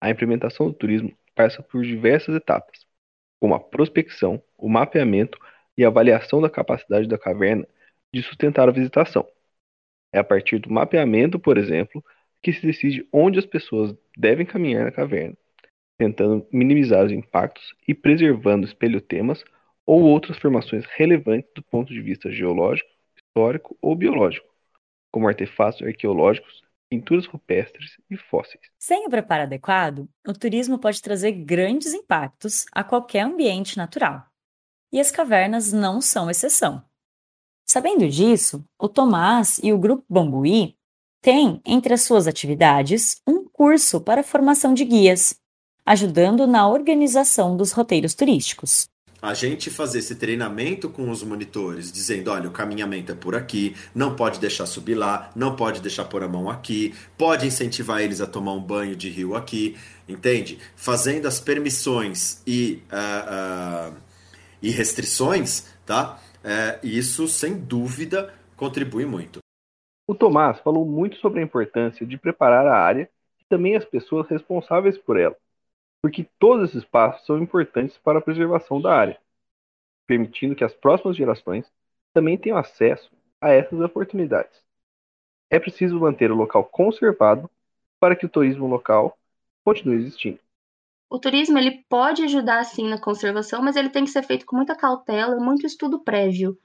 a 0.00 0.10
implementação 0.10 0.66
do 0.66 0.74
turismo 0.74 1.16
passa 1.40 1.62
por 1.62 1.82
diversas 1.82 2.34
etapas, 2.34 2.86
como 3.40 3.54
a 3.54 3.60
prospecção, 3.60 4.42
o 4.58 4.68
mapeamento 4.68 5.38
e 5.76 5.82
a 5.82 5.88
avaliação 5.88 6.38
da 6.42 6.50
capacidade 6.50 7.08
da 7.08 7.16
caverna 7.16 7.66
de 8.12 8.22
sustentar 8.22 8.68
a 8.68 8.72
visitação. 8.72 9.26
É 10.12 10.18
a 10.18 10.24
partir 10.24 10.58
do 10.58 10.70
mapeamento, 10.70 11.38
por 11.38 11.56
exemplo, 11.56 12.04
que 12.42 12.52
se 12.52 12.60
decide 12.60 13.08
onde 13.10 13.38
as 13.38 13.46
pessoas 13.46 13.96
devem 14.14 14.44
caminhar 14.44 14.84
na 14.84 14.90
caverna, 14.90 15.34
tentando 15.98 16.46
minimizar 16.52 17.06
os 17.06 17.12
impactos 17.12 17.74
e 17.88 17.94
preservando 17.94 18.66
espelhotemas 18.66 19.42
ou 19.86 20.02
outras 20.02 20.36
formações 20.36 20.84
relevantes 20.94 21.50
do 21.54 21.62
ponto 21.62 21.90
de 21.90 22.02
vista 22.02 22.30
geológico, 22.30 22.90
histórico 23.16 23.78
ou 23.80 23.96
biológico, 23.96 24.46
como 25.10 25.26
artefatos 25.26 25.80
arqueológicos 25.80 26.62
pinturas 26.90 27.24
rupestres 27.26 27.92
e 28.10 28.16
fósseis. 28.16 28.64
Sem 28.76 29.06
o 29.06 29.10
preparo 29.10 29.44
adequado, 29.44 30.08
o 30.26 30.32
turismo 30.32 30.78
pode 30.78 31.00
trazer 31.00 31.30
grandes 31.32 31.94
impactos 31.94 32.66
a 32.72 32.82
qualquer 32.82 33.20
ambiente 33.20 33.76
natural. 33.76 34.26
E 34.92 34.98
as 34.98 35.10
cavernas 35.12 35.72
não 35.72 36.00
são 36.00 36.28
exceção. 36.28 36.84
Sabendo 37.64 38.08
disso, 38.08 38.64
o 38.76 38.88
Tomás 38.88 39.60
e 39.62 39.72
o 39.72 39.78
Grupo 39.78 40.04
Bambuí 40.10 40.76
têm, 41.22 41.62
entre 41.64 41.94
as 41.94 42.02
suas 42.02 42.26
atividades, 42.26 43.22
um 43.24 43.44
curso 43.44 44.00
para 44.00 44.24
formação 44.24 44.74
de 44.74 44.84
guias, 44.84 45.40
ajudando 45.86 46.46
na 46.48 46.68
organização 46.68 47.56
dos 47.56 47.70
roteiros 47.70 48.14
turísticos 48.14 48.89
a 49.22 49.34
gente 49.34 49.70
fazer 49.70 49.98
esse 49.98 50.14
treinamento 50.14 50.88
com 50.88 51.10
os 51.10 51.22
monitores, 51.22 51.92
dizendo: 51.92 52.30
olha, 52.30 52.48
o 52.48 52.52
caminhamento 52.52 53.12
é 53.12 53.14
por 53.14 53.34
aqui, 53.34 53.74
não 53.94 54.16
pode 54.16 54.40
deixar 54.40 54.66
subir 54.66 54.94
lá, 54.94 55.30
não 55.34 55.54
pode 55.56 55.80
deixar 55.80 56.04
pôr 56.04 56.22
a 56.22 56.28
mão 56.28 56.48
aqui, 56.48 56.94
pode 57.18 57.46
incentivar 57.46 58.00
eles 58.00 58.20
a 58.20 58.26
tomar 58.26 58.52
um 58.52 58.60
banho 58.60 58.96
de 58.96 59.08
rio 59.10 59.34
aqui, 59.34 59.76
entende? 60.08 60.58
Fazendo 60.74 61.26
as 61.26 61.40
permissões 61.40 62.42
e, 62.46 62.82
uh, 62.90 63.92
uh, 63.92 63.96
e 64.62 64.70
restrições, 64.70 65.66
tá? 65.84 66.18
Uh, 66.42 66.86
isso, 66.86 67.28
sem 67.28 67.58
dúvida, 67.58 68.32
contribui 68.56 69.04
muito. 69.04 69.40
O 70.08 70.14
Tomás 70.14 70.58
falou 70.60 70.84
muito 70.84 71.16
sobre 71.18 71.40
a 71.40 71.42
importância 71.42 72.04
de 72.04 72.16
preparar 72.16 72.66
a 72.66 72.76
área 72.76 73.08
e 73.40 73.44
também 73.48 73.76
as 73.76 73.84
pessoas 73.84 74.26
responsáveis 74.28 74.98
por 74.98 75.18
ela 75.18 75.36
porque 76.02 76.26
todos 76.38 76.70
esses 76.70 76.84
passos 76.84 77.26
são 77.26 77.38
importantes 77.38 77.98
para 77.98 78.18
a 78.18 78.22
preservação 78.22 78.80
da 78.80 78.94
área, 78.94 79.20
permitindo 80.06 80.54
que 80.54 80.64
as 80.64 80.72
próximas 80.72 81.16
gerações 81.16 81.70
também 82.12 82.38
tenham 82.38 82.58
acesso 82.58 83.10
a 83.40 83.50
essas 83.50 83.80
oportunidades. 83.80 84.62
É 85.50 85.58
preciso 85.58 85.98
manter 85.98 86.30
o 86.30 86.36
local 86.36 86.64
conservado 86.64 87.50
para 87.98 88.16
que 88.16 88.26
o 88.26 88.28
turismo 88.28 88.66
local 88.66 89.16
continue 89.64 89.96
existindo. 89.96 90.38
O 91.08 91.18
turismo 91.18 91.58
ele 91.58 91.84
pode 91.88 92.22
ajudar 92.22 92.64
sim 92.64 92.88
na 92.88 93.00
conservação, 93.00 93.60
mas 93.60 93.76
ele 93.76 93.90
tem 93.90 94.04
que 94.04 94.10
ser 94.10 94.22
feito 94.22 94.46
com 94.46 94.56
muita 94.56 94.76
cautela 94.76 95.36
e 95.36 95.40
muito 95.40 95.66
estudo 95.66 96.00
prévio. 96.00 96.56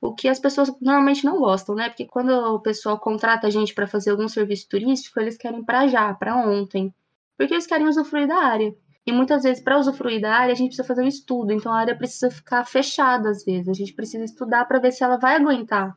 O 0.00 0.14
que 0.14 0.26
as 0.26 0.40
pessoas 0.40 0.70
normalmente 0.80 1.24
não 1.24 1.38
gostam, 1.38 1.74
né? 1.74 1.90
Porque 1.90 2.06
quando 2.06 2.30
o 2.30 2.60
pessoal 2.60 2.98
contrata 2.98 3.46
a 3.46 3.50
gente 3.50 3.74
para 3.74 3.86
fazer 3.86 4.10
algum 4.10 4.26
serviço 4.26 4.66
turístico, 4.68 5.20
eles 5.20 5.36
querem 5.36 5.62
para 5.62 5.86
já, 5.86 6.14
para 6.14 6.34
ontem 6.34 6.94
porque 7.40 7.54
eles 7.54 7.66
querem 7.66 7.88
usufruir 7.88 8.28
da 8.28 8.36
área. 8.36 8.76
E 9.06 9.10
muitas 9.10 9.44
vezes, 9.44 9.64
para 9.64 9.78
usufruir 9.78 10.20
da 10.20 10.30
área, 10.30 10.52
a 10.52 10.54
gente 10.54 10.68
precisa 10.68 10.86
fazer 10.86 11.02
um 11.02 11.08
estudo. 11.08 11.54
Então, 11.54 11.72
a 11.72 11.78
área 11.78 11.96
precisa 11.96 12.30
ficar 12.30 12.66
fechada 12.66 13.30
às 13.30 13.42
vezes. 13.42 13.66
A 13.66 13.72
gente 13.72 13.94
precisa 13.94 14.22
estudar 14.22 14.66
para 14.66 14.78
ver 14.78 14.92
se 14.92 15.02
ela 15.02 15.16
vai 15.16 15.36
aguentar 15.36 15.96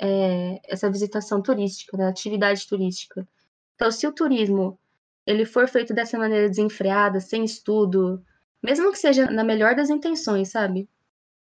é, 0.00 0.60
essa 0.64 0.88
visitação 0.88 1.42
turística, 1.42 1.96
né, 1.96 2.06
atividade 2.06 2.64
turística. 2.68 3.26
Então, 3.74 3.90
se 3.90 4.06
o 4.06 4.12
turismo 4.12 4.78
ele 5.26 5.44
for 5.44 5.66
feito 5.66 5.92
dessa 5.92 6.16
maneira 6.16 6.48
desenfreada, 6.48 7.18
sem 7.18 7.42
estudo, 7.42 8.22
mesmo 8.62 8.92
que 8.92 8.98
seja 8.98 9.28
na 9.28 9.42
melhor 9.42 9.74
das 9.74 9.90
intenções, 9.90 10.52
sabe? 10.52 10.88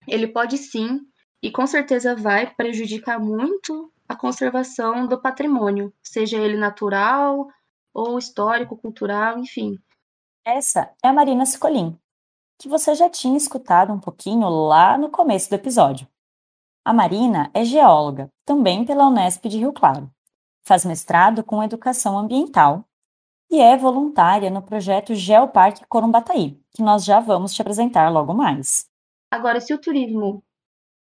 Ele 0.07 0.27
pode 0.27 0.59
sim, 0.59 1.01
e 1.43 1.51
com 1.51 1.67
certeza 1.67 2.15
vai 2.15 2.55
prejudicar 2.55 3.19
muito 3.19 3.91
a 4.07 4.15
conservação 4.15 5.07
do 5.07 5.19
patrimônio, 5.19 5.95
seja 6.03 6.37
ele 6.37 6.59
natural 6.59 7.49
ou 7.93 8.19
histórico, 8.19 8.77
cultural, 8.77 9.39
enfim. 9.39 9.79
Essa 10.45 10.93
é 11.03 11.09
a 11.09 11.13
Marina 11.13 11.45
Scolim, 11.45 11.99
que 12.59 12.69
você 12.69 12.95
já 12.95 13.09
tinha 13.09 13.37
escutado 13.37 13.93
um 13.93 14.01
pouquinho 14.01 14.49
lá 14.49 14.97
no 14.97 15.11
começo 15.11 15.51
do 15.51 15.55
episódio. 15.55 16.07
A 16.85 16.93
Marina 16.93 17.51
é 17.53 17.65
geóloga, 17.65 18.29
também 18.45 18.85
pela 18.85 19.07
Unesp 19.07 19.47
de 19.47 19.59
Rio 19.59 19.73
Claro. 19.73 20.11
Faz 20.63 20.85
mestrado 20.85 21.45
com 21.45 21.63
educação 21.63 22.19
ambiental 22.19 22.85
e 23.51 23.61
é 23.61 23.77
voluntária 23.77 24.51
no 24.51 24.63
projeto 24.63 25.15
Geoparque 25.15 25.85
Corumbataí, 25.89 26.59
que 26.71 26.83
nós 26.83 27.05
já 27.05 27.19
vamos 27.19 27.53
te 27.53 27.61
apresentar 27.61 28.09
logo 28.11 28.33
mais. 28.33 28.87
Agora, 29.31 29.61
se 29.61 29.75
o 29.75 29.79
turismo, 29.79 30.43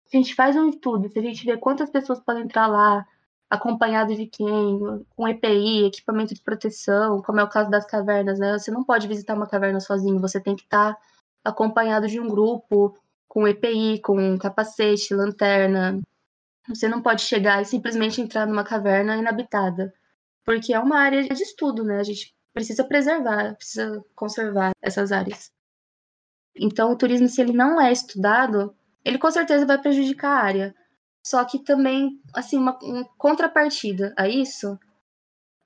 se 0.06 0.16
a 0.16 0.20
gente 0.20 0.34
faz 0.34 0.56
um 0.56 0.68
estudo, 0.68 1.08
se 1.08 1.18
a 1.18 1.22
gente 1.22 1.44
vê 1.44 1.56
quantas 1.56 1.88
pessoas 1.88 2.20
podem 2.20 2.42
entrar 2.42 2.66
lá, 2.66 3.06
acompanhado 3.50 4.14
de 4.14 4.26
quem, 4.26 4.78
com 5.16 5.28
EPI, 5.28 5.86
equipamento 5.86 6.32
de 6.32 6.40
proteção, 6.40 7.20
como 7.20 7.40
é 7.40 7.42
o 7.44 7.48
caso 7.48 7.68
das 7.68 7.84
cavernas, 7.84 8.38
né? 8.38 8.56
Você 8.58 8.70
não 8.70 8.84
pode 8.84 9.08
visitar 9.08 9.34
uma 9.34 9.48
caverna 9.48 9.80
sozinho, 9.80 10.20
você 10.20 10.40
tem 10.40 10.54
que 10.54 10.62
estar 10.62 10.96
acompanhado 11.44 12.06
de 12.06 12.20
um 12.20 12.28
grupo, 12.28 12.96
com 13.28 13.48
EPI, 13.48 14.00
com 14.00 14.38
capacete, 14.38 15.14
lanterna. 15.14 16.00
Você 16.68 16.88
não 16.88 17.02
pode 17.02 17.22
chegar 17.22 17.60
e 17.60 17.64
simplesmente 17.64 18.20
entrar 18.20 18.46
numa 18.46 18.64
caverna 18.64 19.16
inabitada, 19.16 19.92
porque 20.44 20.72
é 20.72 20.78
uma 20.78 20.98
área 20.98 21.22
de 21.22 21.42
estudo, 21.42 21.82
né? 21.84 21.98
A 21.98 22.04
gente 22.04 22.34
precisa 22.52 22.84
preservar, 22.84 23.56
precisa 23.56 24.04
conservar 24.14 24.72
essas 24.80 25.10
áreas. 25.10 25.50
Então, 26.54 26.92
o 26.92 26.96
turismo, 26.96 27.28
se 27.28 27.40
ele 27.40 27.52
não 27.52 27.80
é 27.80 27.90
estudado, 27.92 28.74
ele 29.04 29.18
com 29.18 29.30
certeza 29.30 29.66
vai 29.66 29.78
prejudicar 29.78 30.30
a 30.30 30.44
área. 30.44 30.74
Só 31.26 31.44
que 31.44 31.58
também, 31.58 32.20
assim, 32.34 32.56
uma, 32.56 32.78
uma 32.82 33.04
contrapartida 33.16 34.14
a 34.16 34.28
isso, 34.28 34.78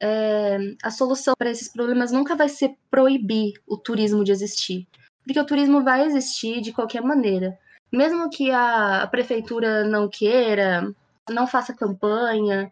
é, 0.00 0.58
a 0.82 0.90
solução 0.90 1.34
para 1.38 1.50
esses 1.50 1.72
problemas 1.72 2.10
nunca 2.10 2.34
vai 2.34 2.48
ser 2.48 2.76
proibir 2.90 3.54
o 3.66 3.76
turismo 3.76 4.24
de 4.24 4.32
existir 4.32 4.86
porque 5.24 5.40
o 5.40 5.46
turismo 5.46 5.82
vai 5.82 6.04
existir 6.04 6.60
de 6.60 6.72
qualquer 6.72 7.02
maneira. 7.02 7.58
Mesmo 7.90 8.28
que 8.28 8.50
a 8.50 9.06
prefeitura 9.10 9.84
não 9.84 10.08
queira, 10.08 10.92
não 11.30 11.46
faça 11.46 11.74
campanha, 11.74 12.70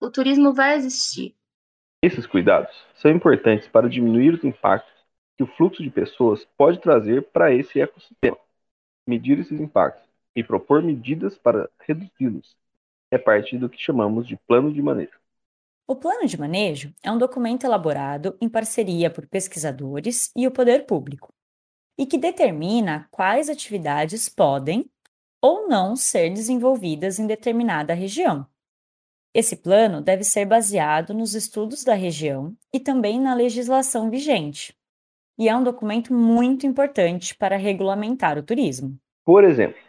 o 0.00 0.10
turismo 0.10 0.52
vai 0.52 0.76
existir. 0.76 1.34
Esses 2.02 2.26
cuidados 2.26 2.74
são 2.94 3.10
importantes 3.10 3.68
para 3.68 3.88
diminuir 3.88 4.34
os 4.34 4.44
impactos 4.44 4.92
que 5.36 5.44
o 5.44 5.46
fluxo 5.46 5.82
de 5.82 5.90
pessoas 5.90 6.46
pode 6.56 6.80
trazer 6.80 7.24
para 7.30 7.52
esse 7.52 7.80
ecossistema. 7.80 8.38
Medir 9.06 9.38
esses 9.38 9.60
impactos 9.60 10.08
e 10.34 10.42
propor 10.44 10.82
medidas 10.82 11.36
para 11.36 11.68
reduzi-los 11.80 12.56
é 13.10 13.18
parte 13.18 13.58
do 13.58 13.68
que 13.68 13.82
chamamos 13.82 14.26
de 14.26 14.36
plano 14.36 14.72
de 14.72 14.80
manejo. 14.80 15.18
O 15.86 15.96
plano 15.96 16.26
de 16.26 16.38
manejo 16.38 16.94
é 17.02 17.10
um 17.10 17.18
documento 17.18 17.64
elaborado 17.64 18.36
em 18.40 18.48
parceria 18.48 19.10
por 19.10 19.26
pesquisadores 19.26 20.30
e 20.36 20.46
o 20.46 20.50
poder 20.50 20.86
público 20.86 21.34
e 21.98 22.06
que 22.06 22.16
determina 22.16 23.08
quais 23.10 23.50
atividades 23.50 24.28
podem 24.28 24.88
ou 25.42 25.68
não 25.68 25.96
ser 25.96 26.30
desenvolvidas 26.30 27.18
em 27.18 27.26
determinada 27.26 27.92
região. 27.92 28.46
Esse 29.34 29.56
plano 29.56 30.00
deve 30.00 30.24
ser 30.24 30.44
baseado 30.44 31.12
nos 31.12 31.34
estudos 31.34 31.84
da 31.84 31.94
região 31.94 32.56
e 32.72 32.80
também 32.80 33.20
na 33.20 33.34
legislação 33.34 34.10
vigente, 34.10 34.76
e 35.38 35.48
é 35.48 35.56
um 35.56 35.62
documento 35.62 36.12
muito 36.12 36.66
importante 36.66 37.34
para 37.34 37.56
regulamentar 37.56 38.38
o 38.38 38.42
turismo. 38.42 38.98
Por 39.24 39.44
exemplo, 39.44 39.80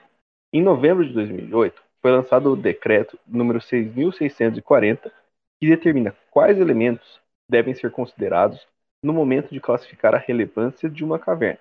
em 0.54 0.62
novembro 0.62 1.06
de 1.06 1.14
2008, 1.14 1.82
foi 2.02 2.12
lançado 2.12 2.52
o 2.52 2.56
decreto 2.56 3.18
número 3.28 3.62
6640, 3.62 5.12
que 5.60 5.68
determina 5.68 6.16
quais 6.32 6.58
elementos 6.58 7.20
devem 7.50 7.74
ser 7.74 7.92
considerados 7.92 8.68
no 9.04 9.14
momento 9.14 9.52
de 9.52 9.60
classificar 9.60 10.16
a 10.16 10.18
relevância 10.18 10.90
de 10.90 11.04
uma 11.04 11.20
caverna 11.20 11.60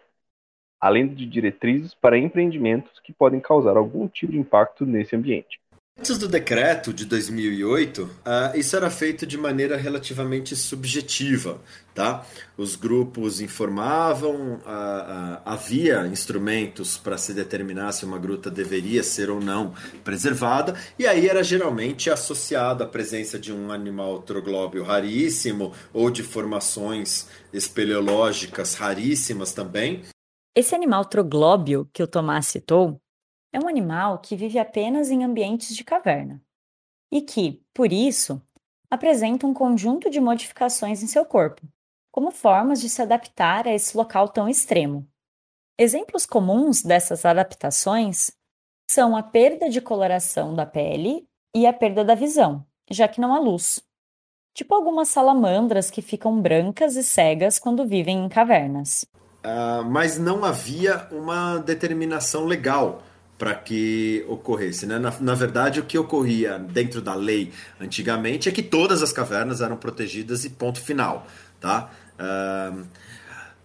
além 0.80 1.06
de 1.06 1.26
diretrizes 1.26 1.94
para 1.94 2.16
empreendimentos 2.16 2.98
que 3.00 3.12
podem 3.12 3.38
causar 3.38 3.76
algum 3.76 4.08
tipo 4.08 4.32
de 4.32 4.38
impacto 4.38 4.86
nesse 4.86 5.14
ambiente. 5.14 5.59
Antes 6.00 6.16
do 6.16 6.28
decreto 6.28 6.94
de 6.94 7.04
2008, 7.04 8.04
uh, 8.04 8.08
ah, 8.24 8.52
isso 8.54 8.74
era 8.74 8.88
feito 8.88 9.26
de 9.26 9.36
maneira 9.36 9.76
relativamente 9.76 10.56
subjetiva, 10.56 11.60
tá? 11.94 12.24
Os 12.56 12.74
grupos 12.74 13.42
informavam, 13.42 14.54
uh, 14.54 14.60
uh, 14.60 15.42
havia 15.44 16.06
instrumentos 16.06 16.96
para 16.96 17.18
se 17.18 17.34
determinar 17.34 17.92
se 17.92 18.06
uma 18.06 18.16
gruta 18.16 18.50
deveria 18.50 19.02
ser 19.02 19.28
ou 19.28 19.40
não 19.40 19.74
preservada, 20.02 20.74
e 20.98 21.06
aí 21.06 21.28
era 21.28 21.44
geralmente 21.44 22.08
associado 22.08 22.82
à 22.82 22.86
presença 22.86 23.38
de 23.38 23.52
um 23.52 23.70
animal 23.70 24.22
troglóbio 24.22 24.82
raríssimo 24.82 25.74
ou 25.92 26.10
de 26.10 26.22
formações 26.22 27.28
espeleológicas 27.52 28.72
raríssimas 28.72 29.52
também, 29.52 30.02
esse 30.56 30.74
animal 30.74 31.04
troglóbio 31.04 31.88
que 31.92 32.02
o 32.02 32.08
Tomás 32.08 32.46
citou 32.46 33.00
é 33.52 33.58
um 33.58 33.68
animal 33.68 34.18
que 34.18 34.36
vive 34.36 34.58
apenas 34.58 35.10
em 35.10 35.24
ambientes 35.24 35.74
de 35.74 35.84
caverna 35.84 36.40
e 37.10 37.20
que, 37.20 37.62
por 37.74 37.92
isso, 37.92 38.40
apresenta 38.90 39.46
um 39.46 39.54
conjunto 39.54 40.08
de 40.10 40.20
modificações 40.20 41.02
em 41.02 41.06
seu 41.06 41.24
corpo, 41.24 41.62
como 42.12 42.30
formas 42.30 42.80
de 42.80 42.88
se 42.88 43.02
adaptar 43.02 43.66
a 43.66 43.72
esse 43.72 43.96
local 43.96 44.28
tão 44.28 44.48
extremo. 44.48 45.06
Exemplos 45.78 46.26
comuns 46.26 46.82
dessas 46.82 47.24
adaptações 47.24 48.30
são 48.90 49.16
a 49.16 49.22
perda 49.22 49.68
de 49.68 49.80
coloração 49.80 50.54
da 50.54 50.66
pele 50.66 51.26
e 51.54 51.66
a 51.66 51.72
perda 51.72 52.04
da 52.04 52.14
visão, 52.14 52.66
já 52.90 53.08
que 53.08 53.20
não 53.20 53.34
há 53.34 53.38
luz. 53.38 53.82
Tipo 54.54 54.74
algumas 54.74 55.08
salamandras 55.08 55.90
que 55.90 56.02
ficam 56.02 56.40
brancas 56.40 56.96
e 56.96 57.02
cegas 57.02 57.58
quando 57.58 57.86
vivem 57.86 58.24
em 58.24 58.28
cavernas. 58.28 59.04
Uh, 59.44 59.84
mas 59.88 60.18
não 60.18 60.44
havia 60.44 61.08
uma 61.10 61.58
determinação 61.58 62.44
legal 62.44 63.00
para 63.40 63.54
que 63.54 64.22
ocorresse. 64.28 64.84
Né? 64.84 64.98
Na, 64.98 65.18
na, 65.18 65.34
verdade, 65.34 65.80
o 65.80 65.82
que 65.82 65.96
ocorria 65.96 66.58
dentro 66.58 67.00
da 67.00 67.14
lei 67.14 67.50
antigamente 67.80 68.50
é 68.50 68.52
que 68.52 68.62
todas 68.62 69.02
as 69.02 69.14
cavernas 69.14 69.62
eram 69.62 69.78
protegidas 69.78 70.44
e 70.44 70.50
ponto 70.50 70.78
final. 70.78 71.26
Tá? 71.58 71.90
Uh, 72.20 72.84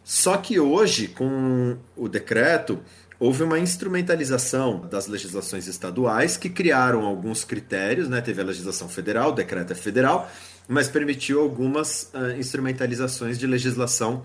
só 0.01 0.37
que 0.37 0.61
hoje, 0.61 1.09
com 1.09 1.75
o 1.93 2.07
decreto, 2.07 2.79
houve 3.19 3.43
uma 3.43 3.59
instrumentalização 3.59 4.79
das 4.79 5.07
legislações 5.07 5.67
estaduais 5.67 6.37
que 6.37 6.49
criaram 6.49 7.05
alguns 7.05 7.43
critérios, 7.43 8.07
né? 8.07 8.21
teve 8.21 8.39
a 8.39 8.45
legislação 8.45 8.87
federal, 8.87 9.31
o 9.31 9.35
decreto 9.35 9.73
é 9.73 9.75
federal, 9.75 10.31
mas 10.69 10.87
permitiu 10.87 11.41
algumas 11.41 12.09
uh, 12.13 12.39
instrumentalizações 12.39 13.37
de 13.37 13.45
legislação 13.45 14.23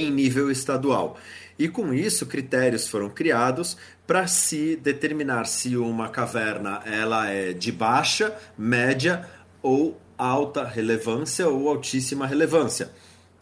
em 0.00 0.10
nível 0.10 0.50
estadual. 0.50 1.16
E 1.58 1.68
com 1.68 1.92
isso, 1.92 2.26
critérios 2.26 2.86
foram 2.86 3.10
criados 3.10 3.76
para 4.06 4.26
se 4.26 4.76
determinar 4.76 5.44
se 5.46 5.76
uma 5.76 6.08
caverna 6.08 6.80
ela 6.86 7.28
é 7.28 7.52
de 7.52 7.72
baixa, 7.72 8.34
média 8.56 9.28
ou 9.60 10.00
alta 10.16 10.64
relevância 10.64 11.48
ou 11.48 11.68
altíssima 11.68 12.26
relevância. 12.26 12.90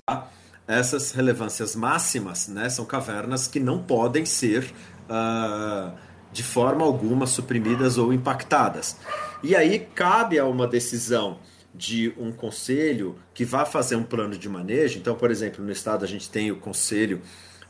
Tá? 0.07 0.31
Essas 0.67 1.13
relevâncias 1.13 1.77
máximas 1.77 2.49
né, 2.49 2.69
são 2.69 2.85
cavernas 2.85 3.47
que 3.47 3.61
não 3.61 3.83
podem 3.83 4.25
ser 4.25 4.73
uh, 5.09 5.97
de 6.33 6.43
forma 6.43 6.85
alguma 6.85 7.27
suprimidas 7.27 7.99
ou 7.99 8.13
impactadas. 8.13 8.97
E 9.43 9.55
aí 9.55 9.79
cabe 9.95 10.39
a 10.39 10.47
uma 10.47 10.67
decisão 10.67 11.39
de 11.75 12.13
um 12.17 12.33
conselho 12.33 13.17
que 13.35 13.45
vá 13.45 13.65
fazer 13.67 13.97
um 13.97 14.03
plano 14.03 14.37
de 14.37 14.49
manejo. 14.49 14.99
Então, 14.99 15.15
por 15.15 15.31
exemplo, 15.31 15.65
no 15.65 15.71
estado 15.71 16.05
a 16.05 16.09
gente 16.09 16.29
tem 16.29 16.51
o 16.51 16.57
conselho 16.57 17.21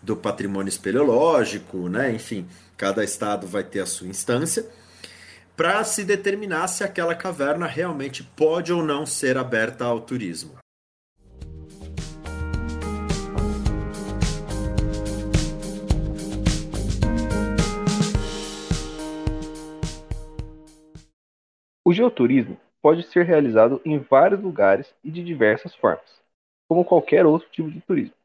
do 0.06 0.16
patrimônio 0.16 0.68
espeleológico, 0.68 1.88
né? 1.88 2.12
Enfim, 2.12 2.46
cada 2.76 3.02
estado 3.02 3.44
vai 3.46 3.64
ter 3.64 3.80
a 3.80 3.86
sua 3.86 4.06
instância 4.06 4.64
para 5.56 5.82
se 5.82 6.04
determinar 6.04 6.68
se 6.68 6.84
aquela 6.84 7.14
caverna 7.14 7.66
realmente 7.66 8.22
pode 8.22 8.72
ou 8.72 8.84
não 8.84 9.04
ser 9.04 9.36
aberta 9.36 9.84
ao 9.84 10.00
turismo. 10.00 10.56
O 21.84 21.92
geoturismo 21.92 22.56
pode 22.82 23.02
ser 23.04 23.24
realizado 23.24 23.80
em 23.84 23.98
vários 23.98 24.40
lugares 24.40 24.92
e 25.02 25.10
de 25.10 25.24
diversas 25.24 25.74
formas, 25.74 26.20
como 26.68 26.84
qualquer 26.84 27.24
outro 27.26 27.48
tipo 27.50 27.70
de 27.70 27.80
turismo. 27.80 28.15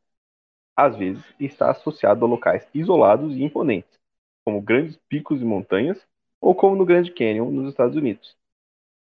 Às 0.75 0.95
vezes 0.95 1.23
está 1.39 1.71
associado 1.71 2.25
a 2.25 2.27
locais 2.27 2.67
isolados 2.73 3.35
e 3.35 3.43
imponentes, 3.43 3.99
como 4.43 4.61
grandes 4.61 4.97
picos 5.09 5.41
e 5.41 5.45
montanhas, 5.45 6.05
ou 6.39 6.55
como 6.55 6.75
no 6.75 6.85
Grand 6.85 7.07
Canyon, 7.09 7.51
nos 7.51 7.69
Estados 7.69 7.95
Unidos. 7.95 8.35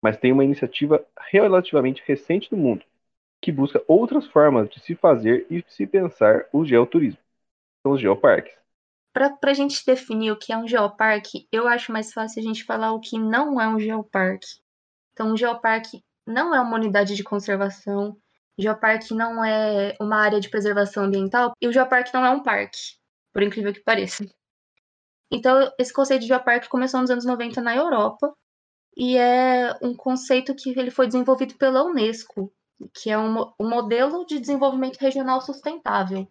Mas 0.02 0.16
tem 0.16 0.32
uma 0.32 0.44
iniciativa 0.44 1.04
relativamente 1.30 2.02
recente 2.06 2.50
no 2.50 2.58
mundo, 2.58 2.84
que 3.40 3.52
busca 3.52 3.82
outras 3.86 4.26
formas 4.26 4.68
de 4.68 4.80
se 4.80 4.94
fazer 4.94 5.46
e 5.50 5.64
se 5.68 5.86
pensar 5.86 6.46
o 6.52 6.64
geoturismo. 6.64 7.20
São 7.82 7.92
os 7.92 8.00
geoparques. 8.00 8.56
Para 9.12 9.36
a 9.42 9.54
gente 9.54 9.84
definir 9.84 10.30
o 10.30 10.38
que 10.38 10.52
é 10.52 10.58
um 10.58 10.68
geoparque, 10.68 11.48
eu 11.50 11.66
acho 11.66 11.92
mais 11.92 12.12
fácil 12.12 12.40
a 12.40 12.44
gente 12.44 12.64
falar 12.64 12.92
o 12.92 13.00
que 13.00 13.18
não 13.18 13.60
é 13.60 13.68
um 13.68 13.80
geoparque. 13.80 14.60
Então, 15.12 15.32
um 15.32 15.36
geoparque 15.36 16.04
não 16.26 16.54
é 16.54 16.60
uma 16.60 16.76
unidade 16.76 17.16
de 17.16 17.24
conservação, 17.24 18.16
geoparque 18.58 19.14
não 19.14 19.44
é 19.44 19.96
uma 20.00 20.16
área 20.16 20.40
de 20.40 20.48
preservação 20.48 21.04
ambiental 21.04 21.52
e 21.60 21.68
o 21.68 21.72
geoparque 21.72 22.12
não 22.12 22.24
é 22.24 22.30
um 22.30 22.42
parque, 22.42 22.78
por 23.32 23.42
incrível 23.42 23.72
que 23.72 23.80
pareça. 23.80 24.26
Então, 25.30 25.70
esse 25.78 25.92
conceito 25.92 26.22
de 26.22 26.28
geoparque 26.28 26.68
começou 26.68 27.00
nos 27.00 27.10
anos 27.10 27.24
90 27.24 27.60
na 27.60 27.76
Europa 27.76 28.34
e 28.96 29.16
é 29.16 29.76
um 29.82 29.94
conceito 29.94 30.54
que 30.54 30.70
ele 30.70 30.90
foi 30.90 31.06
desenvolvido 31.06 31.54
pela 31.54 31.84
Unesco, 31.84 32.52
que 32.94 33.10
é 33.10 33.18
um, 33.18 33.52
um 33.60 33.68
modelo 33.68 34.24
de 34.26 34.40
desenvolvimento 34.40 34.96
regional 34.98 35.40
sustentável. 35.40 36.26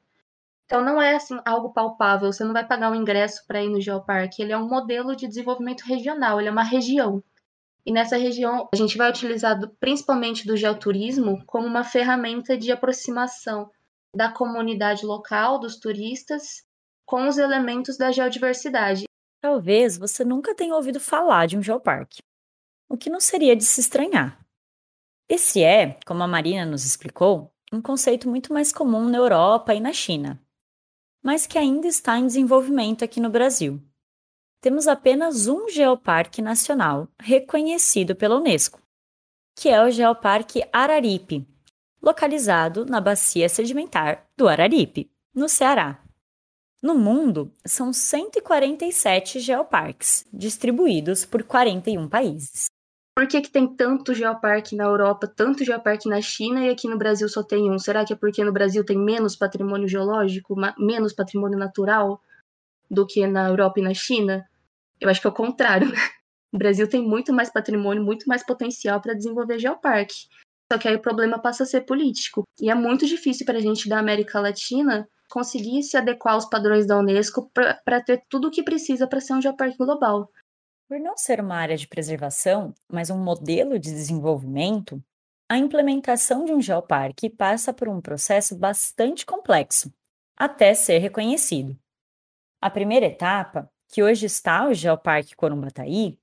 Então 0.65 0.83
não 0.83 1.01
é 1.01 1.15
assim 1.15 1.39
algo 1.45 1.71
palpável, 1.71 2.31
você 2.31 2.43
não 2.43 2.51
vai 2.51 2.67
pagar 2.67 2.91
um 2.91 2.95
ingresso 2.95 3.45
para 3.47 3.63
ir 3.63 3.69
no 3.69 3.79
geoparque, 3.79 4.41
ele 4.41 4.51
é 4.51 4.57
um 4.57 4.67
modelo 4.67 5.15
de 5.15 5.27
desenvolvimento 5.27 5.81
regional, 5.83 6.39
ele 6.39 6.49
é 6.49 6.51
uma 6.51 6.63
região. 6.63 7.23
E 7.87 7.91
nessa 7.93 8.17
região 8.17 8.67
a 8.73 8.75
gente 8.75 8.97
vai 8.97 9.09
utilizar 9.09 9.57
principalmente 9.79 10.45
do 10.45 10.57
geoturismo 10.57 11.41
como 11.45 11.65
uma 11.65 11.85
ferramenta 11.85 12.57
de 12.57 12.69
aproximação 12.69 13.71
da 14.13 14.29
comunidade 14.29 15.05
local, 15.05 15.57
dos 15.57 15.79
turistas, 15.79 16.65
com 17.05 17.29
os 17.29 17.37
elementos 17.37 17.97
da 17.97 18.11
geodiversidade. 18.11 19.05
Talvez 19.41 19.97
você 19.97 20.25
nunca 20.25 20.53
tenha 20.53 20.75
ouvido 20.75 20.99
falar 20.99 21.45
de 21.45 21.57
um 21.57 21.63
geoparque, 21.63 22.17
o 22.89 22.97
que 22.97 23.09
não 23.09 23.21
seria 23.21 23.55
de 23.55 23.63
se 23.63 23.79
estranhar. 23.79 24.45
Esse 25.29 25.63
é, 25.63 25.97
como 26.05 26.21
a 26.23 26.27
Marina 26.27 26.65
nos 26.65 26.83
explicou, 26.83 27.53
um 27.71 27.81
conceito 27.81 28.27
muito 28.27 28.51
mais 28.51 28.73
comum 28.73 29.07
na 29.07 29.17
Europa 29.17 29.73
e 29.73 29.79
na 29.79 29.93
China, 29.93 30.41
mas 31.23 31.47
que 31.47 31.57
ainda 31.57 31.87
está 31.87 32.19
em 32.19 32.27
desenvolvimento 32.27 33.05
aqui 33.05 33.21
no 33.21 33.29
Brasil. 33.29 33.81
Temos 34.59 34.87
apenas 34.87 35.47
um 35.47 35.69
geoparque 35.69 36.41
nacional 36.41 37.07
reconhecido 37.19 38.15
pela 38.15 38.37
Unesco, 38.37 38.81
que 39.55 39.69
é 39.69 39.83
o 39.83 39.91
Geoparque 39.91 40.63
Araripe, 40.73 41.47
localizado 42.01 42.85
na 42.85 42.99
bacia 42.99 43.47
sedimentar 43.49 44.27
do 44.35 44.47
Araripe, 44.47 45.11
no 45.33 45.47
Ceará. 45.47 46.01
No 46.81 46.95
mundo, 46.95 47.51
são 47.65 47.93
147 47.93 49.39
geoparques, 49.39 50.25
distribuídos 50.33 51.25
por 51.25 51.43
41 51.43 52.07
países. 52.07 52.65
Por 53.15 53.27
que, 53.27 53.41
que 53.41 53.49
tem 53.49 53.67
tanto 53.67 54.13
geoparque 54.13 54.75
na 54.75 54.85
Europa, 54.85 55.27
tanto 55.27 55.65
geoparque 55.65 56.07
na 56.07 56.21
China 56.21 56.65
e 56.65 56.69
aqui 56.69 56.87
no 56.87 56.97
Brasil 56.97 57.27
só 57.27 57.41
tem 57.41 57.71
um? 57.71 57.79
Será 57.79 58.05
que 58.05 58.13
é 58.13 58.15
porque 58.15 58.43
no 58.43 58.51
Brasil 58.51 58.85
tem 58.85 58.97
menos 58.97 59.35
patrimônio 59.35 59.87
geológico, 59.87 60.55
menos 60.77 61.13
patrimônio 61.13 61.57
natural 61.57 62.21
do 62.89 63.05
que 63.05 63.25
na 63.27 63.47
Europa 63.47 63.79
e 63.79 63.83
na 63.83 63.93
China? 63.93 64.47
Eu 64.99 65.09
acho 65.09 65.21
que 65.21 65.27
é 65.27 65.29
o 65.29 65.33
contrário. 65.33 65.89
Né? 65.89 65.97
O 66.53 66.57
Brasil 66.57 66.89
tem 66.89 67.01
muito 67.01 67.33
mais 67.33 67.51
patrimônio, 67.51 68.03
muito 68.03 68.27
mais 68.27 68.45
potencial 68.45 69.01
para 69.01 69.13
desenvolver 69.13 69.59
geoparque. 69.59 70.27
Só 70.71 70.77
que 70.77 70.87
aí 70.87 70.95
o 70.95 71.01
problema 71.01 71.39
passa 71.39 71.63
a 71.63 71.65
ser 71.65 71.81
político. 71.81 72.43
E 72.59 72.69
é 72.69 72.75
muito 72.75 73.05
difícil 73.05 73.45
para 73.45 73.57
a 73.57 73.61
gente 73.61 73.87
da 73.87 73.99
América 73.99 74.39
Latina 74.39 75.07
conseguir 75.29 75.83
se 75.83 75.97
adequar 75.97 76.33
aos 76.33 76.45
padrões 76.45 76.85
da 76.85 76.97
Unesco 76.97 77.51
para 77.53 78.01
ter 78.01 78.23
tudo 78.29 78.47
o 78.47 78.51
que 78.51 78.63
precisa 78.63 79.07
para 79.07 79.19
ser 79.19 79.33
um 79.33 79.41
geoparque 79.41 79.77
global. 79.77 80.29
Por 80.87 80.99
não 80.99 81.17
ser 81.17 81.41
uma 81.41 81.55
área 81.55 81.75
de 81.75 81.87
preservação, 81.87 82.73
mas 82.91 83.09
um 83.09 83.17
modelo 83.17 83.77
de 83.77 83.91
desenvolvimento, 83.91 85.03
a 85.49 85.57
implementação 85.57 86.45
de 86.45 86.53
um 86.53 86.61
geoparque 86.61 87.29
passa 87.29 87.73
por 87.73 87.89
um 87.89 87.99
processo 87.99 88.55
bastante 88.57 89.25
complexo, 89.25 89.91
até 90.37 90.73
ser 90.73 90.99
reconhecido. 90.99 91.77
A 92.59 92.71
primeira 92.71 93.05
etapa, 93.05 93.69
que 93.87 94.01
hoje 94.01 94.25
está 94.25 94.67
o 94.67 94.73
Geoparque 94.73 95.35
Corumbataí, 95.35 96.17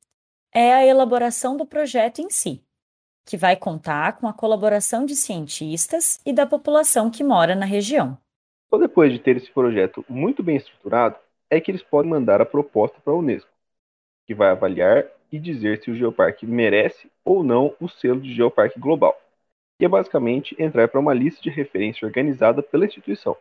é 0.52 0.74
a 0.74 0.84
elaboração 0.84 1.56
do 1.56 1.64
projeto 1.64 2.20
em 2.20 2.28
si, 2.28 2.60
que 3.24 3.36
vai 3.36 3.54
contar 3.54 4.18
com 4.18 4.26
a 4.26 4.32
colaboração 4.32 5.06
de 5.06 5.14
cientistas 5.14 6.18
e 6.26 6.32
da 6.32 6.44
população 6.44 7.08
que 7.08 7.22
mora 7.22 7.54
na 7.54 7.64
região. 7.64 8.18
Só 8.68 8.78
depois 8.78 9.12
de 9.12 9.20
ter 9.20 9.36
esse 9.36 9.48
projeto 9.48 10.04
muito 10.08 10.42
bem 10.42 10.56
estruturado, 10.56 11.16
é 11.48 11.60
que 11.60 11.70
eles 11.70 11.84
podem 11.84 12.10
mandar 12.10 12.40
a 12.40 12.46
proposta 12.46 12.98
para 13.00 13.12
a 13.12 13.16
Unesco 13.16 13.50
que 14.26 14.34
vai 14.34 14.48
avaliar 14.48 15.06
e 15.30 15.38
dizer 15.38 15.82
se 15.82 15.90
o 15.90 15.94
geoparque 15.94 16.46
merece 16.46 17.08
ou 17.24 17.44
não 17.44 17.76
o 17.78 17.88
selo 17.88 18.20
de 18.20 18.34
geoparque 18.34 18.80
global, 18.80 19.16
que 19.78 19.84
é 19.84 19.88
basicamente 19.88 20.56
entrar 20.58 20.88
para 20.88 20.98
uma 20.98 21.14
lista 21.14 21.40
de 21.42 21.50
referência 21.50 22.06
organizada 22.06 22.60
pela 22.60 22.86
instituição. 22.86 23.36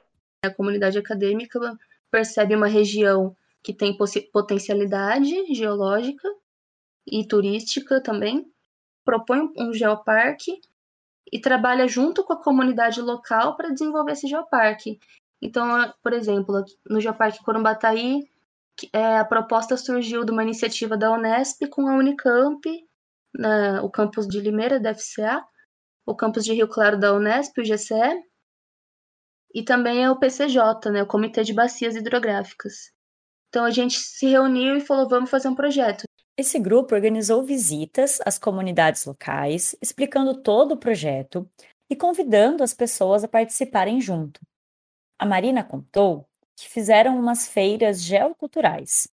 A 0.46 0.50
comunidade 0.52 0.98
acadêmica 0.98 1.58
percebe 2.14 2.56
uma 2.56 2.68
região 2.68 3.36
que 3.64 3.74
tem 3.74 3.98
potencialidade 4.32 5.56
geológica 5.56 6.30
e 7.08 7.28
turística 7.28 8.00
também, 8.04 8.46
propõe 9.04 9.52
um 9.58 9.74
geoparque 9.74 10.62
e 11.32 11.42
trabalha 11.42 11.88
junto 11.88 12.24
com 12.24 12.34
a 12.34 12.44
comunidade 12.44 13.02
local 13.02 13.58
para 13.58 13.72
desenvolver 13.72 14.12
esse 14.12 14.28
geoparque. 14.28 15.00
Então, 15.42 15.92
por 16.04 16.14
exemplo, 16.14 16.64
no 16.88 17.02
Geoparque 17.02 17.44
Corumbataí, 17.44 18.30
é, 18.94 19.18
a 19.18 19.26
proposta 19.26 19.76
surgiu 19.76 20.24
de 20.24 20.32
uma 20.32 20.44
iniciativa 20.44 20.96
da 20.96 21.12
Unesp 21.12 21.68
com 21.68 21.88
a 21.88 21.96
Unicamp, 21.96 22.62
na, 23.34 23.82
o 23.82 23.90
campus 23.90 24.28
de 24.28 24.40
Limeira 24.40 24.80
da 24.80 24.94
FCA, 24.94 25.44
o 26.06 26.16
campus 26.16 26.46
de 26.46 26.54
Rio 26.54 26.68
Claro 26.68 27.00
da 27.00 27.12
Unesp, 27.12 27.58
o 27.58 27.64
GCE, 27.64 28.24
e 29.54 29.64
também 29.64 30.08
o 30.08 30.18
PCJ, 30.18 30.90
né, 30.92 31.04
o 31.04 31.08
Comitê 31.08 31.44
de 31.44 31.54
Bacias 31.54 31.96
Hidrográficas. 31.96 32.92
Então 33.50 33.66
a 33.66 33.70
gente 33.70 34.00
se 34.00 34.26
reuniu 34.26 34.76
e 34.76 34.82
falou: 34.82 35.08
vamos 35.08 35.30
fazer 35.30 35.48
um 35.48 35.56
projeto. 35.56 36.04
Esse 36.36 36.58
grupo 36.58 36.96
organizou 36.96 37.44
visitas 37.44 38.20
às 38.26 38.40
comunidades 38.40 39.06
locais, 39.06 39.76
explicando 39.80 40.42
todo 40.42 40.72
o 40.72 40.78
projeto 40.78 41.48
e 41.88 41.96
convidando 41.96 42.64
as 42.64 42.74
pessoas 42.74 43.24
a 43.24 43.28
participarem 43.28 44.02
junto. 44.02 44.42
A 45.20 45.26
Marina 45.26 45.64
contou 45.64 46.26
que 46.58 46.68
fizeram 46.68 47.20
umas 47.20 47.48
feiras 47.48 48.02
geoculturais, 48.02 49.08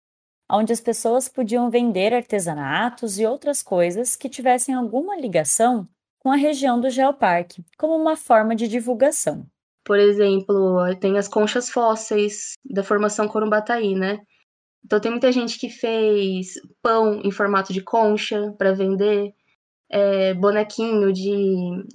onde 0.51 0.73
as 0.73 0.81
pessoas 0.81 1.29
podiam 1.29 1.71
vender 1.71 2.15
artesanatos 2.15 3.19
e 3.19 3.27
outras 3.27 3.63
coisas 3.63 4.17
que 4.17 4.29
tivessem 4.29 4.75
alguma 4.75 5.17
ligação 5.17 5.87
com 6.19 6.31
a 6.31 6.37
região 6.37 6.81
do 6.81 6.89
geoparque, 6.89 7.65
como 7.77 7.95
uma 7.95 8.17
forma 8.17 8.57
de 8.57 8.67
divulgação. 8.67 9.47
Por 9.85 9.99
exemplo, 9.99 10.95
tem 11.01 11.19
as 11.19 11.29
conchas 11.29 11.71
fósseis 11.71 12.53
da 12.65 12.83
formação 12.83 13.27
Corumbataí, 13.29 13.95
né? 13.95 14.19
Então 14.85 15.01
tem 15.01 15.11
muita 15.11 15.31
gente 15.33 15.59
que 15.59 15.69
fez 15.69 16.55
pão 16.83 17.21
em 17.23 17.31
formato 17.31 17.73
de 17.73 17.83
concha 17.83 18.53
para 18.59 18.73
vender 18.73 19.33
é, 19.91 20.33
bonequinho 20.35 21.13
de, 21.13 21.33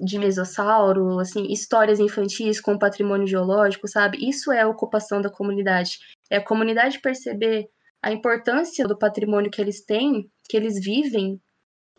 de 0.04 0.20
mesossauro, 0.20 1.20
assim, 1.20 1.46
histórias 1.52 2.00
infantis 2.00 2.60
com 2.60 2.78
patrimônio 2.78 3.28
geológico, 3.28 3.88
sabe? 3.88 4.18
Isso 4.28 4.52
é 4.52 4.62
a 4.62 4.68
ocupação 4.68 5.22
da 5.22 5.30
comunidade. 5.30 5.98
É 6.30 6.38
a 6.38 6.44
comunidade 6.44 7.00
perceber 7.00 7.68
a 8.04 8.12
importância 8.12 8.86
do 8.88 8.98
patrimônio 8.98 9.50
que 9.50 9.62
eles 9.62 9.84
têm, 9.84 10.30
que 10.50 10.58
eles 10.58 10.80
vivem, 10.84 11.40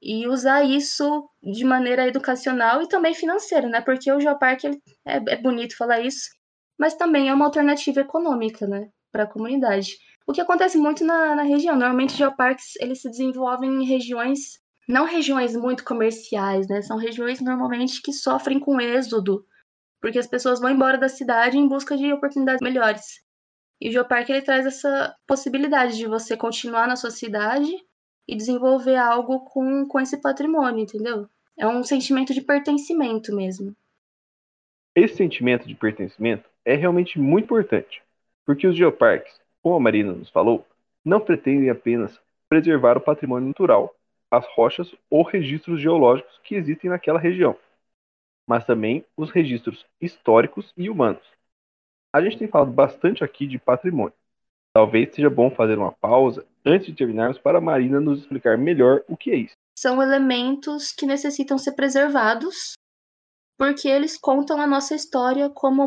e 0.02 0.26
usar 0.28 0.64
isso 0.64 1.28
de 1.42 1.64
maneira 1.64 2.06
educacional 2.06 2.82
e 2.82 2.88
também 2.88 3.14
financeira, 3.14 3.68
né? 3.68 3.80
Porque 3.80 4.10
o 4.12 4.20
geoparque 4.20 4.68
é, 5.06 5.16
é 5.16 5.36
bonito 5.36 5.76
falar 5.76 6.00
isso, 6.00 6.28
mas 6.78 6.94
também 6.94 7.28
é 7.28 7.34
uma 7.34 7.46
alternativa 7.46 8.00
econômica, 8.00 8.66
né, 8.66 8.88
para 9.10 9.24
a 9.24 9.26
comunidade. 9.26 9.96
O 10.26 10.32
que 10.32 10.40
acontece 10.40 10.76
muito 10.76 11.04
na, 11.04 11.34
na 11.34 11.42
região. 11.42 11.76
Normalmente, 11.76 12.16
geoparques 12.16 12.74
eles 12.80 13.00
se 13.00 13.10
desenvolvem 13.10 13.70
em 13.70 13.86
regiões 13.86 14.58
não 14.88 15.04
regiões 15.04 15.56
muito 15.56 15.84
comerciais, 15.84 16.68
né? 16.68 16.80
São 16.80 16.96
regiões 16.96 17.40
normalmente 17.40 18.00
que 18.00 18.12
sofrem 18.12 18.60
com 18.60 18.80
êxodo, 18.80 19.44
porque 20.00 20.18
as 20.18 20.26
pessoas 20.28 20.60
vão 20.60 20.70
embora 20.70 20.96
da 20.96 21.08
cidade 21.08 21.58
em 21.58 21.66
busca 21.66 21.96
de 21.96 22.12
oportunidades 22.12 22.60
melhores. 22.62 23.20
E 23.80 23.88
o 23.88 23.92
Geoparque 23.92 24.32
ele 24.32 24.42
traz 24.42 24.64
essa 24.64 25.14
possibilidade 25.26 25.96
de 25.96 26.06
você 26.06 26.36
continuar 26.36 26.86
na 26.86 26.96
sua 26.96 27.10
cidade 27.10 27.70
e 28.26 28.36
desenvolver 28.36 28.96
algo 28.96 29.40
com, 29.40 29.86
com 29.86 30.00
esse 30.00 30.20
patrimônio, 30.20 30.80
entendeu? 30.80 31.28
É 31.58 31.66
um 31.66 31.82
sentimento 31.82 32.34
de 32.34 32.40
pertencimento 32.40 33.34
mesmo. 33.34 33.74
Esse 34.94 35.16
sentimento 35.16 35.66
de 35.66 35.74
pertencimento 35.74 36.48
é 36.64 36.74
realmente 36.74 37.18
muito 37.18 37.44
importante, 37.44 38.02
porque 38.44 38.66
os 38.66 38.76
geoparques, 38.76 39.40
como 39.62 39.76
a 39.76 39.80
Marina 39.80 40.12
nos 40.12 40.30
falou, 40.30 40.66
não 41.04 41.20
pretendem 41.20 41.70
apenas 41.70 42.18
preservar 42.48 42.96
o 42.96 43.00
patrimônio 43.00 43.48
natural, 43.48 43.94
as 44.30 44.46
rochas 44.54 44.94
ou 45.08 45.22
registros 45.22 45.80
geológicos 45.80 46.38
que 46.42 46.54
existem 46.54 46.90
naquela 46.90 47.18
região, 47.18 47.56
mas 48.46 48.64
também 48.64 49.04
os 49.16 49.30
registros 49.30 49.86
históricos 50.00 50.72
e 50.76 50.90
humanos. 50.90 51.22
A 52.12 52.22
gente 52.22 52.38
tem 52.38 52.48
falado 52.48 52.72
bastante 52.72 53.22
aqui 53.22 53.46
de 53.46 53.58
patrimônio. 53.58 54.14
Talvez 54.76 55.14
seja 55.14 55.30
bom 55.30 55.50
fazer 55.50 55.78
uma 55.78 55.90
pausa 55.90 56.44
antes 56.62 56.88
de 56.88 56.92
terminarmos 56.92 57.38
para 57.38 57.56
a 57.56 57.62
Marina 57.62 57.98
nos 57.98 58.20
explicar 58.20 58.58
melhor 58.58 59.02
o 59.08 59.16
que 59.16 59.30
é 59.30 59.36
isso. 59.36 59.54
São 59.74 60.02
elementos 60.02 60.92
que 60.92 61.06
necessitam 61.06 61.56
ser 61.56 61.72
preservados 61.72 62.74
porque 63.56 63.88
eles 63.88 64.18
contam 64.18 64.60
a 64.60 64.66
nossa 64.66 64.94
história 64.94 65.48
como 65.48 65.82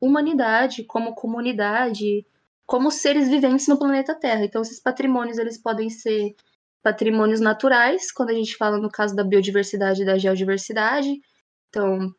humanidade, 0.00 0.82
como 0.82 1.14
comunidade, 1.14 2.26
como 2.66 2.90
seres 2.90 3.28
viventes 3.28 3.68
no 3.68 3.78
planeta 3.78 4.18
Terra. 4.18 4.44
Então, 4.44 4.62
esses 4.62 4.80
patrimônios 4.80 5.38
eles 5.38 5.56
podem 5.56 5.88
ser 5.88 6.34
patrimônios 6.82 7.40
naturais, 7.40 8.10
quando 8.10 8.30
a 8.30 8.34
gente 8.34 8.56
fala 8.56 8.78
no 8.78 8.90
caso 8.90 9.14
da 9.14 9.22
biodiversidade 9.22 10.02
e 10.02 10.04
da 10.04 10.18
geodiversidade. 10.18 11.20
Então, 11.68 12.12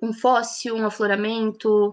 um 0.00 0.12
fóssil, 0.12 0.76
um 0.76 0.86
afloramento, 0.86 1.92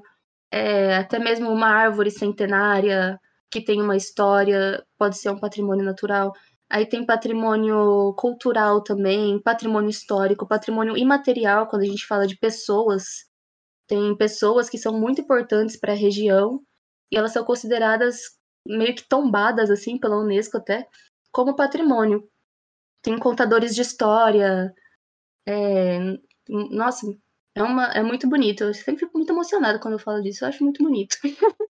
é, 0.52 0.98
até 0.98 1.18
mesmo 1.18 1.50
uma 1.50 1.70
árvore 1.70 2.12
centenária 2.12 3.20
que 3.50 3.62
tem 3.62 3.82
uma 3.82 3.96
história, 3.96 4.84
pode 4.98 5.18
ser 5.18 5.30
um 5.30 5.40
patrimônio 5.40 5.86
natural. 5.86 6.34
Aí 6.70 6.86
tem 6.86 7.06
patrimônio 7.06 8.14
cultural 8.18 8.84
também, 8.84 9.42
patrimônio 9.42 9.90
histórico, 9.90 10.48
patrimônio 10.48 10.98
imaterial, 10.98 11.68
quando 11.68 11.84
a 11.84 11.86
gente 11.86 12.06
fala 12.06 12.28
de 12.28 12.38
pessoas. 12.38 13.26
Tem 13.88 14.16
pessoas 14.18 14.70
que 14.70 14.78
são 14.78 15.00
muito 15.00 15.22
importantes 15.22 15.78
para 15.80 15.94
a 15.94 15.96
região 15.96 16.62
e 17.12 17.18
elas 17.18 17.32
são 17.34 17.44
consideradas 17.46 18.18
meio 18.68 18.96
que 18.96 19.08
tombadas 19.08 19.72
assim 19.72 19.98
pela 19.98 20.20
Unesco 20.20 20.58
até 20.58 20.88
como 21.32 21.56
patrimônio. 21.56 22.30
Tem 23.02 23.18
contadores 23.18 23.74
de 23.76 23.82
história. 23.82 24.74
É... 25.48 26.00
Nossa, 26.50 27.08
é, 27.56 27.64
uma, 27.64 27.86
é 27.88 28.04
muito 28.04 28.28
bonito. 28.30 28.64
Eu 28.66 28.74
sempre 28.74 29.06
fico 29.06 29.18
muito 29.18 29.32
emocionada 29.32 29.80
quando 29.80 29.94
eu 29.96 30.00
falo 30.00 30.22
disso. 30.22 30.44
Eu 30.44 30.50
acho 30.50 30.64
muito 30.64 30.84
bonito. 30.84 31.18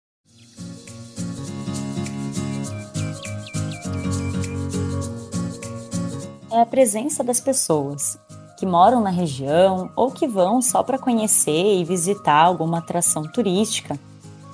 é 6.51 6.61
a 6.61 6.67
presença 6.67 7.23
das 7.23 7.41
pessoas 7.41 8.19
que 8.59 8.67
moram 8.67 9.01
na 9.01 9.11
região 9.11 9.91
ou 9.95 10.11
que 10.11 10.27
vão 10.27 10.61
só 10.61 10.83
para 10.83 10.99
conhecer 10.99 11.79
e 11.79 11.85
visitar 11.85 12.43
alguma 12.43 12.79
atração 12.79 13.23
turística 13.23 13.99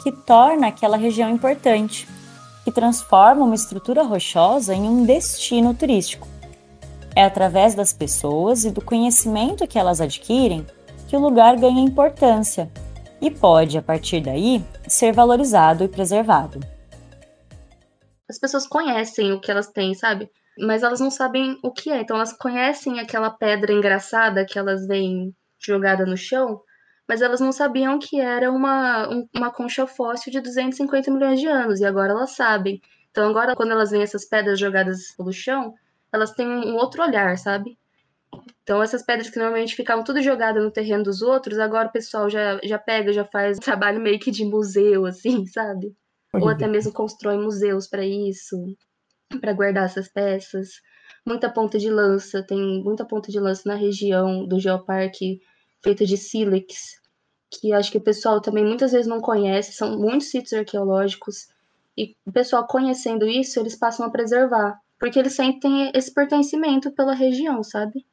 que 0.02 0.12
torna 0.12 0.66
aquela 0.66 0.98
região 0.98 1.30
importante, 1.30 2.07
que 2.64 2.70
transforma 2.70 3.44
uma 3.44 3.54
estrutura 3.54 4.02
rochosa 4.02 4.74
em 4.74 4.83
um 4.83 5.04
destino 5.04 5.72
turístico. 5.72 6.28
É 7.16 7.24
através 7.24 7.74
das 7.74 7.92
pessoas 7.92 8.64
e 8.64 8.70
do 8.70 8.83
conhecimento 8.83 9.66
que 9.66 9.78
elas 9.78 10.00
adquirem 10.00 10.66
que 11.09 11.16
o 11.16 11.20
lugar 11.20 11.57
ganha 11.57 11.80
importância 11.80 12.70
e 13.20 13.30
pode, 13.30 13.78
a 13.78 13.83
partir 13.83 14.20
daí, 14.20 14.62
ser 14.87 15.12
valorizado 15.12 15.85
e 15.85 15.88
preservado. 15.88 16.61
As 18.28 18.38
pessoas 18.38 18.66
conhecem 18.66 19.33
o 19.33 19.40
que 19.40 19.50
elas 19.50 19.68
têm, 19.68 19.94
sabe? 19.94 20.28
Mas 20.59 20.83
elas 20.83 21.01
não 21.01 21.11
sabem 21.11 21.59
o 21.62 21.73
que 21.73 21.90
é. 21.90 22.01
Então 22.01 22.17
elas 22.17 22.33
conhecem 22.33 23.01
aquela 23.01 23.31
pedra 23.31 23.73
engraçada 23.73 24.45
que 24.45 24.59
elas 24.59 24.87
veem 24.87 25.35
jogada 25.59 26.07
no 26.07 26.17
chão, 26.17 26.61
mas 27.09 27.23
elas 27.23 27.40
não 27.40 27.53
sabiam 27.53 27.99
que 27.99 28.21
era 28.21 28.51
uma, 28.51 29.09
uma 29.35 29.51
concha 29.51 29.87
fóssil 29.87 30.33
de 30.33 30.40
250 30.40 31.11
milhões 31.11 31.40
de 31.40 31.47
anos, 31.47 31.81
e 31.81 31.85
agora 31.85 32.12
elas 32.12 32.31
sabem. 32.31 32.81
Então 33.11 33.29
agora, 33.29 33.55
quando 33.55 33.73
elas 33.73 33.90
veem 33.90 34.03
essas 34.03 34.25
pedras 34.25 34.59
jogadas 34.59 35.12
pelo 35.17 35.33
chão, 35.33 35.75
elas 36.12 36.33
têm 36.33 36.47
um 36.47 36.77
outro 36.77 37.03
olhar, 37.03 37.37
sabe? 37.38 37.79
Então 38.62 38.83
essas 38.83 39.03
pedras 39.03 39.31
que 39.31 39.38
normalmente 39.38 39.77
ficavam 39.77 40.05
tudo 40.05 40.23
jogadas 40.23 40.62
no 40.62 40.71
terreno 40.71 41.05
dos 41.05 41.23
outros, 41.23 41.59
agora 41.59 41.88
o 41.88 41.93
pessoal 41.93 42.29
já, 42.31 42.59
já 42.62 42.79
pega, 42.79 43.12
já 43.12 43.25
faz 43.25 43.59
trabalho 43.59 44.01
meio 44.01 44.19
que 44.19 44.31
de 44.31 44.45
museu, 44.45 45.07
assim, 45.07 45.47
sabe? 45.47 45.95
Ou 46.33 46.49
até 46.49 46.67
mesmo 46.67 46.93
constrói 46.93 47.37
museus 47.37 47.87
para 47.87 48.05
isso 48.05 48.57
para 49.41 49.53
guardar 49.53 49.85
essas 49.85 50.09
peças. 50.09 50.81
Muita 51.27 51.51
ponta 51.51 51.79
de 51.79 51.91
lança, 51.91 52.43
tem 52.43 52.83
muita 52.83 53.05
ponta 53.05 53.31
de 53.31 53.41
lança 53.41 53.63
na 53.67 53.75
região 53.75 54.47
do 54.47 54.61
Geoparque 54.61 55.41
feita 55.83 56.05
de 56.05 56.17
sílex, 56.17 57.01
que 57.51 57.73
acho 57.73 57.91
que 57.91 57.99
o 57.99 58.03
pessoal 58.03 58.41
também 58.41 58.65
muitas 58.65 58.93
vezes 58.93 59.07
não 59.07 59.21
conhece, 59.21 59.73
são 59.73 59.99
muitos 59.99 60.31
sítios 60.31 60.55
arqueológicos, 60.55 61.49
e 61.97 62.17
o 62.27 62.33
pessoal 62.33 62.67
conhecendo 62.67 63.27
isso, 63.29 63.61
eles 63.61 63.77
passam 63.77 64.07
a 64.07 64.11
preservar, 64.11 64.79
porque 64.99 65.19
eles 65.19 65.35
sentem 65.35 65.93
esse 65.95 66.13
pertencimento 66.13 66.91
pela 66.91 67.15
região, 67.15 67.63
sabe? 67.63 68.05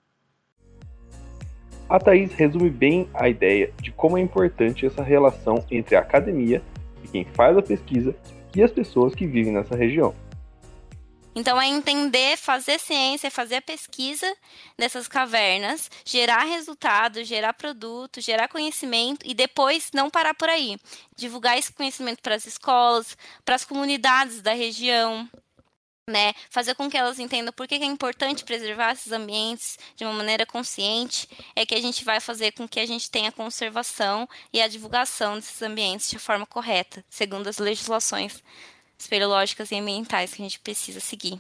A 1.89 1.99
Thaís 1.99 2.33
resume 2.33 2.69
bem 2.69 3.09
a 3.13 3.27
ideia 3.27 3.73
de 3.81 3.91
como 3.91 4.17
é 4.17 4.21
importante 4.21 4.85
essa 4.85 5.03
relação 5.03 5.65
entre 5.69 5.95
a 5.95 5.99
academia 5.99 6.61
e 7.03 7.07
quem 7.07 7.25
faz 7.25 7.57
a 7.57 7.61
pesquisa 7.61 8.15
e 8.55 8.63
as 8.63 8.71
pessoas 8.71 9.15
que 9.15 9.25
vivem 9.25 9.53
nessa 9.53 9.75
região. 9.75 10.13
Então 11.33 11.61
é 11.61 11.67
entender, 11.67 12.35
fazer 12.37 12.77
ciência, 12.79 13.31
fazer 13.31 13.55
a 13.55 13.61
pesquisa 13.61 14.35
dessas 14.77 15.07
cavernas, 15.07 15.89
gerar 16.05 16.43
resultado, 16.43 17.23
gerar 17.23 17.53
produto, 17.53 18.19
gerar 18.19 18.49
conhecimento 18.49 19.25
e 19.25 19.33
depois 19.33 19.91
não 19.93 20.09
parar 20.09 20.33
por 20.33 20.49
aí. 20.49 20.77
Divulgar 21.15 21.57
esse 21.57 21.71
conhecimento 21.71 22.21
para 22.21 22.35
as 22.35 22.45
escolas, 22.45 23.17
para 23.45 23.55
as 23.55 23.63
comunidades 23.63 24.41
da 24.41 24.53
região, 24.53 25.29
né? 26.09 26.33
Fazer 26.49 26.75
com 26.75 26.89
que 26.89 26.97
elas 26.97 27.17
entendam 27.17 27.53
por 27.53 27.65
que 27.65 27.75
é 27.75 27.85
importante 27.85 28.43
preservar 28.43 28.91
esses 28.91 29.13
ambientes 29.13 29.77
de 29.95 30.03
uma 30.03 30.13
maneira 30.13 30.45
consciente, 30.45 31.29
é 31.55 31.65
que 31.65 31.75
a 31.75 31.81
gente 31.81 32.03
vai 32.03 32.19
fazer 32.19 32.51
com 32.51 32.67
que 32.67 32.79
a 32.79 32.85
gente 32.85 33.09
tenha 33.09 33.29
a 33.29 33.31
conservação 33.31 34.27
e 34.51 34.61
a 34.61 34.67
divulgação 34.67 35.35
desses 35.35 35.61
ambientes 35.61 36.09
de 36.09 36.19
forma 36.19 36.45
correta, 36.45 37.05
segundo 37.09 37.47
as 37.47 37.57
legislações 37.57 38.43
espeleológicas 39.01 39.71
e 39.71 39.75
ambientais 39.75 40.33
que 40.33 40.41
a 40.41 40.45
gente 40.45 40.59
precisa 40.59 40.99
seguir. 40.99 41.39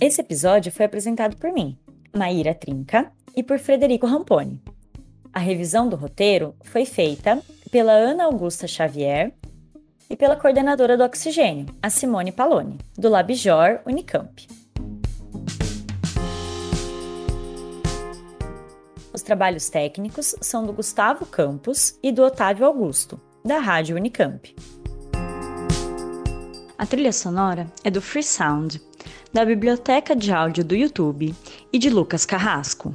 Esse 0.00 0.20
episódio 0.20 0.70
foi 0.70 0.84
apresentado 0.84 1.36
por 1.36 1.52
mim, 1.52 1.78
Maíra 2.14 2.54
Trinca, 2.54 3.10
e 3.34 3.42
por 3.42 3.58
Frederico 3.58 4.06
Ramponi. 4.06 4.62
A 5.32 5.38
revisão 5.38 5.88
do 5.88 5.96
roteiro 5.96 6.54
foi 6.62 6.84
feita 6.84 7.42
pela 7.70 7.92
Ana 7.92 8.24
Augusta 8.24 8.68
Xavier 8.68 9.32
e 10.08 10.16
pela 10.16 10.36
coordenadora 10.36 10.96
do 10.96 11.04
Oxigênio, 11.04 11.66
a 11.82 11.90
Simone 11.90 12.30
Paloni, 12.30 12.78
do 12.96 13.08
Labjor 13.08 13.80
Unicamp. 13.84 14.46
Os 19.14 19.22
trabalhos 19.22 19.70
técnicos 19.70 20.34
são 20.40 20.66
do 20.66 20.72
Gustavo 20.72 21.24
Campos 21.24 21.96
e 22.02 22.10
do 22.10 22.24
Otávio 22.24 22.66
Augusto, 22.66 23.20
da 23.44 23.60
Rádio 23.60 23.94
Unicamp. 23.94 24.52
A 26.76 26.84
trilha 26.84 27.12
sonora 27.12 27.68
é 27.84 27.92
do 27.92 28.02
Free 28.02 28.24
Sound, 28.24 28.82
da 29.32 29.44
biblioteca 29.44 30.16
de 30.16 30.32
áudio 30.32 30.64
do 30.64 30.74
YouTube 30.74 31.32
e 31.72 31.78
de 31.78 31.90
Lucas 31.90 32.26
Carrasco. 32.26 32.92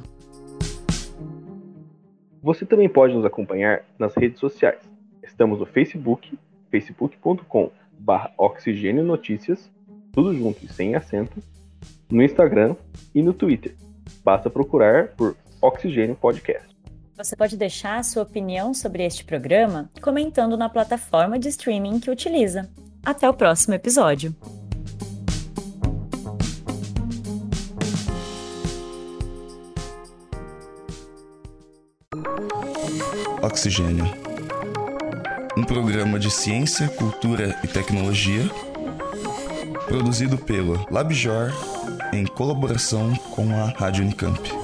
Você 2.42 2.66
também 2.66 2.90
pode 2.90 3.14
nos 3.14 3.24
acompanhar 3.24 3.82
nas 3.98 4.14
redes 4.14 4.40
sociais. 4.40 4.80
Estamos 5.22 5.58
no 5.58 5.64
Facebook, 5.64 6.38
facebook.com 6.70 7.70
oxigênio 8.36 9.04
notícias, 9.04 9.70
tudo 10.12 10.34
junto 10.34 10.66
e 10.66 10.68
sem 10.68 10.94
acento, 10.94 11.42
no 12.10 12.22
Instagram 12.22 12.76
e 13.14 13.22
no 13.22 13.32
Twitter. 13.32 13.74
Basta 14.22 14.50
procurar 14.50 15.08
por 15.16 15.34
Oxigênio 15.60 16.14
Podcast. 16.14 16.68
Você 17.16 17.36
pode 17.36 17.56
deixar 17.56 17.98
a 17.98 18.02
sua 18.02 18.22
opinião 18.22 18.72
sobre 18.72 19.04
este 19.04 19.24
programa 19.24 19.90
comentando 20.00 20.56
na 20.56 20.68
plataforma 20.68 21.38
de 21.38 21.48
streaming 21.48 22.00
que 22.00 22.10
utiliza. 22.10 22.70
Até 23.04 23.28
o 23.28 23.34
próximo 23.34 23.74
episódio. 23.74 24.34
Oxigênio. 33.42 34.04
Um 35.56 35.64
programa 35.64 36.18
de 36.18 36.30
ciência, 36.30 36.88
cultura 36.88 37.58
e 37.62 37.66
tecnologia 37.66 38.44
produzido 39.90 40.38
pelo 40.38 40.86
LabJor 40.88 41.50
em 42.12 42.24
colaboração 42.24 43.12
com 43.34 43.50
a 43.52 43.70
Rádio 43.70 44.04
Unicamp. 44.04 44.59